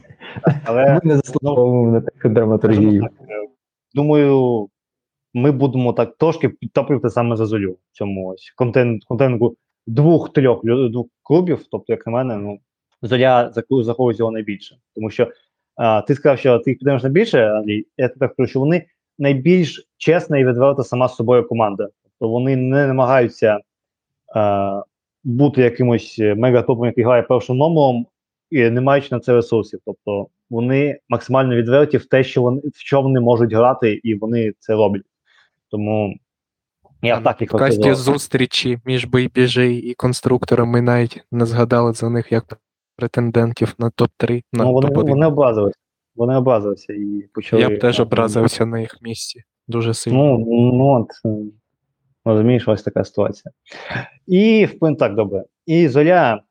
[0.65, 3.01] але Ми не заслуговуємо на таку драматургію.
[3.01, 3.47] так, е,
[3.93, 4.67] думаю,
[5.33, 9.55] ми будемо так трошки підтоплювати саме за Зорю в цьому ось контент, контенту
[9.87, 10.61] двох-трьох
[10.91, 11.65] двох клубів.
[11.71, 12.59] Тобто, як на мене, ну,
[13.03, 14.75] заку- заховує його найбільше.
[14.95, 15.27] Тому що
[15.75, 17.85] а, ти сказав, що ти їх підтримуєш найбільше, Андрій.
[17.97, 18.85] Я так кажу, що вони
[19.19, 21.89] найбільш чесна і відверта сама з собою команда.
[22.03, 23.59] Тобто вони не намагаються
[24.35, 24.83] а,
[25.23, 28.05] бути якимось мегатопом, який грає першим номером,
[28.51, 29.79] і не маючи на це ресурсів.
[29.85, 34.53] Тобто вони максимально відверті в те, що вони в що вони можуть грати, і вони
[34.59, 35.05] це роблять.
[35.71, 36.15] Тому
[37.01, 42.09] я так їх В касті зустрічі між BBJ і конструктором ми навіть не згадали за
[42.09, 42.59] них як
[42.95, 45.09] претендентів на топ-3, на Ну, вони, топ-1.
[45.09, 45.79] вони образилися.
[46.19, 47.61] Вони образилися і почали.
[47.61, 49.43] Я б теж образився на їх місці.
[49.67, 50.17] Дуже сильно.
[50.17, 50.37] Ну,
[50.73, 51.51] ну от, е,
[52.25, 53.51] розумієш, ось така ситуація.
[54.27, 55.43] І в так, добре.
[55.65, 56.41] І Зоря,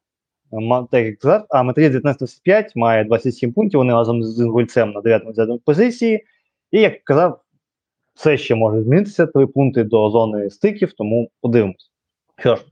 [0.52, 5.00] е, так як казав, а Металіст 1925 має 27 пунктів, вони разом з Інгульцем на
[5.00, 6.24] 9 позиції.
[6.70, 7.40] І як казав,
[8.14, 11.90] все ще може змінитися, три пункти до зони стиків, тому подивимось.
[12.38, 12.64] Що ж,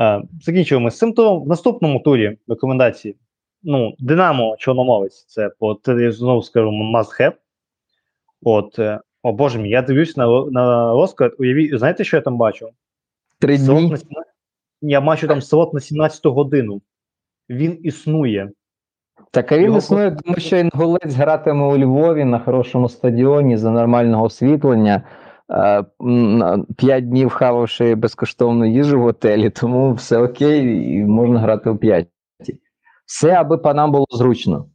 [0.00, 1.42] е, закінчуємо з цим туром.
[1.42, 3.16] В наступному турі рекомендації.
[3.62, 7.32] Ну, Динамо Чорноморець, це по я знову скажу must have.
[8.42, 11.32] От, е, о боже мій, я дивлюсь на, на розклад.
[11.38, 12.68] Уявіть, знаєте, що я там бачу?
[13.38, 13.90] Три Слот дні.
[13.90, 14.26] на 17
[14.82, 16.82] Я бачу там слот на 17 годину.
[17.50, 18.50] Він існує.
[19.30, 23.70] Так, а він Його існує, тому що інгулець гратиме у Львові на хорошому стадіоні за
[23.70, 25.02] нормального освітлення.
[25.50, 25.84] е,
[26.76, 32.06] П'ять днів хававши безкоштовну їжу в готелі, тому все окей, і можна грати у п'ять.
[33.10, 34.66] Все, аби панам було зручно.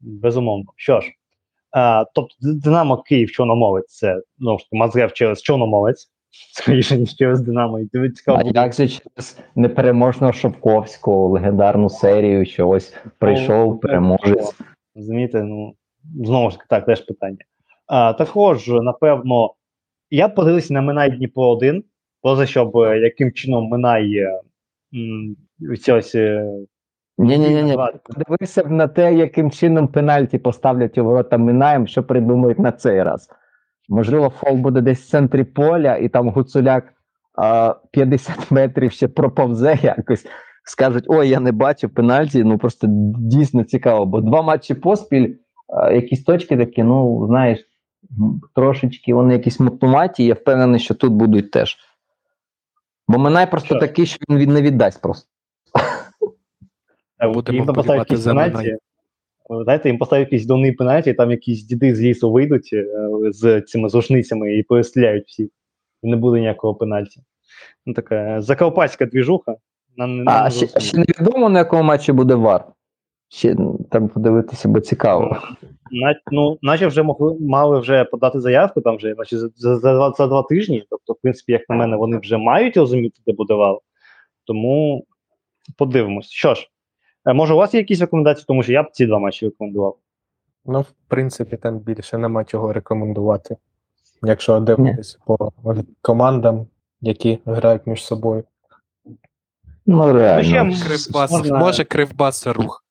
[0.00, 0.64] Безумовно.
[0.76, 1.12] Що ж,
[1.70, 6.10] а, тобто Динамо Київ Чорноморець це ну, Мазрев через Чорноморець,
[6.52, 7.80] скоріше, ніж через Динамо.
[7.80, 14.54] І дивіться, цікаво А як же через непереможного Шовковського, легендарну серію, що ось прийшов переможець.
[14.94, 15.74] Розумієте, ну
[16.24, 17.38] знову ж таки, так, теж питання.
[17.86, 19.54] А, також, напевно,
[20.10, 21.84] я б подивився на Минай Дніпро 1,
[22.22, 24.40] просто щоб е, яким чином Минай е,
[24.94, 25.36] м,
[25.82, 26.50] ці ось, е,
[27.18, 27.76] Ні, ні, ні, ні.
[28.62, 33.28] б на те, яким чином пенальті поставлять у ворота Минаєм, що придумають на цей раз.
[33.88, 36.84] Можливо, фол буде десь в центрі поля, і там Гуцуляк
[37.34, 40.26] а, 50 метрів ще проповзе якось.
[40.64, 42.44] Скажуть, ой, я не бачив пенальті.
[42.44, 42.86] Ну просто
[43.18, 45.34] дійсно цікаво, бо два матчі поспіль,
[45.68, 47.66] а, якісь точки такі, ну знаєш,
[48.54, 51.76] трошечки вони якісь мотнуваті, я впевнений, що тут будуть теж.
[53.08, 55.31] Бо Минай просто Що такий, що він не віддасть просто.
[57.28, 58.76] Будемо їм поставити якісь пенальті.
[59.50, 62.86] Знаєте, їм поставить якісь дурні пенальті, там якісь діди з лісу вийдуть е,
[63.32, 65.48] з цими зушницями і перестріляють всіх.
[66.02, 67.20] І не буде ніякого пенальті.
[67.86, 69.56] Ну, така закарпатська двіжуха.
[69.96, 72.64] Нам, не- нам А не ще, ще невідомо, на якому матчі буде вар.
[73.28, 73.56] Ще
[73.90, 75.36] там подивитися, бо цікаво.
[75.90, 79.94] На, ну, наче вже могли мали вже подати заявку там вже, наче за, за, за,
[79.94, 80.84] два, за два тижні.
[80.90, 83.80] Тобто, в принципі, як на мене, вони вже мають розуміти, де буде вал.
[84.44, 85.04] Тому
[85.78, 86.30] подивимось.
[86.30, 86.68] Що ж,
[87.26, 89.96] може, у вас є якісь рекомендації, тому що я б ці два матчі рекомендував.
[90.66, 93.56] Ну, в принципі, там більше нема чого рекомендувати.
[94.22, 95.52] Якщо дивитися по
[96.02, 96.66] командам,
[97.00, 98.44] які грають між собою.
[99.86, 100.56] Ну, реально.
[100.56, 102.84] м- Кривбас, можна- може Кривбас рух.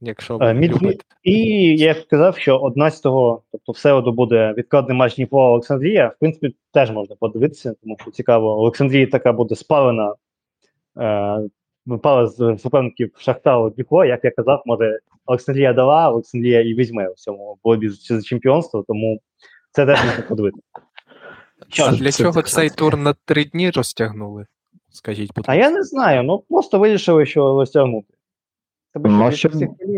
[0.00, 1.04] Якщо ви Е, мід- любите.
[1.22, 1.32] І
[1.78, 6.08] я казав, що 11-го, тобто в середу буде відкладний матч Дніпро Олександрія.
[6.08, 8.58] В принципі, теж можна подивитися, тому що цікаво.
[8.60, 10.14] Олександрія така буде спалена.
[10.98, 11.40] Е,
[11.90, 14.04] випала з суперників Шахтару Дніпро.
[14.04, 19.20] Як я казав, може Олександрія дала, Олександрія і візьме в цьому боротьбі за чемпіонство, тому
[19.72, 20.62] це теж можна подивитися.
[21.68, 24.46] Що А для це чого цей тур на три дні розтягнули?
[24.92, 25.52] Скажіть, будь ласка.
[25.52, 28.14] А я не знаю, ну просто вирішили, що розтягнути.
[28.94, 29.52] Ну, щоб-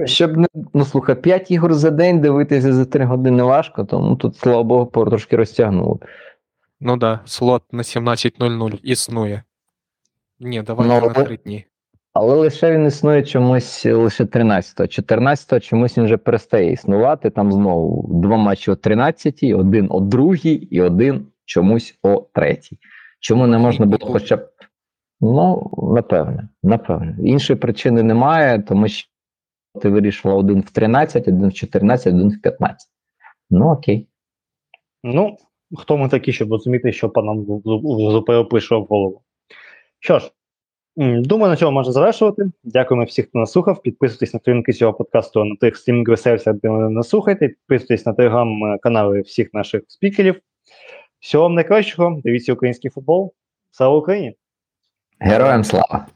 [0.04, 4.36] Щоб не ну слухай, 5 ігор за день дивитися за 3 години важко, тому тут,
[4.36, 5.98] слава Богу, трошки розтягнули.
[6.80, 9.42] Ну да, слот на 17.00 існує.
[10.40, 11.64] Ні, давайте Ну, на але- три дні.
[12.12, 14.84] Але лише він існує чомусь лише 13-го.
[14.84, 17.30] 14-го чомусь він вже перестає існувати.
[17.30, 22.78] Там знову два матчі о 13-й, один о 2-й і один чомусь о 3-й.
[23.20, 24.48] Чому не можна було хоча б.
[25.20, 27.16] Ну, напевне, напевне.
[27.24, 29.08] Іншої причини немає, тому що
[29.80, 32.88] ти вирішила один в 13, один в 14, один в 15.
[33.50, 34.08] Ну, окей.
[35.04, 35.36] Ну,
[35.78, 39.22] хто ми такі, щоб розуміти, що панам ЗУП пише в голову.
[40.00, 40.32] Що ж,
[40.96, 42.50] думаю, на цьому можна завершувати.
[42.64, 43.82] Дякуємо всіх, хто нас слухав.
[43.82, 47.48] Підписуйтесь на сторінки цього подкасту на тих стрімінгових сервісах, де ви нас слухаєте.
[47.48, 50.40] Підписуйтесь на телеграм-канали всіх наших спікерів.
[51.20, 52.20] Всього вам найкращого.
[52.24, 53.32] Дивіться український футбол.
[53.70, 54.34] Слава Україні!
[55.18, 56.06] Героям слава!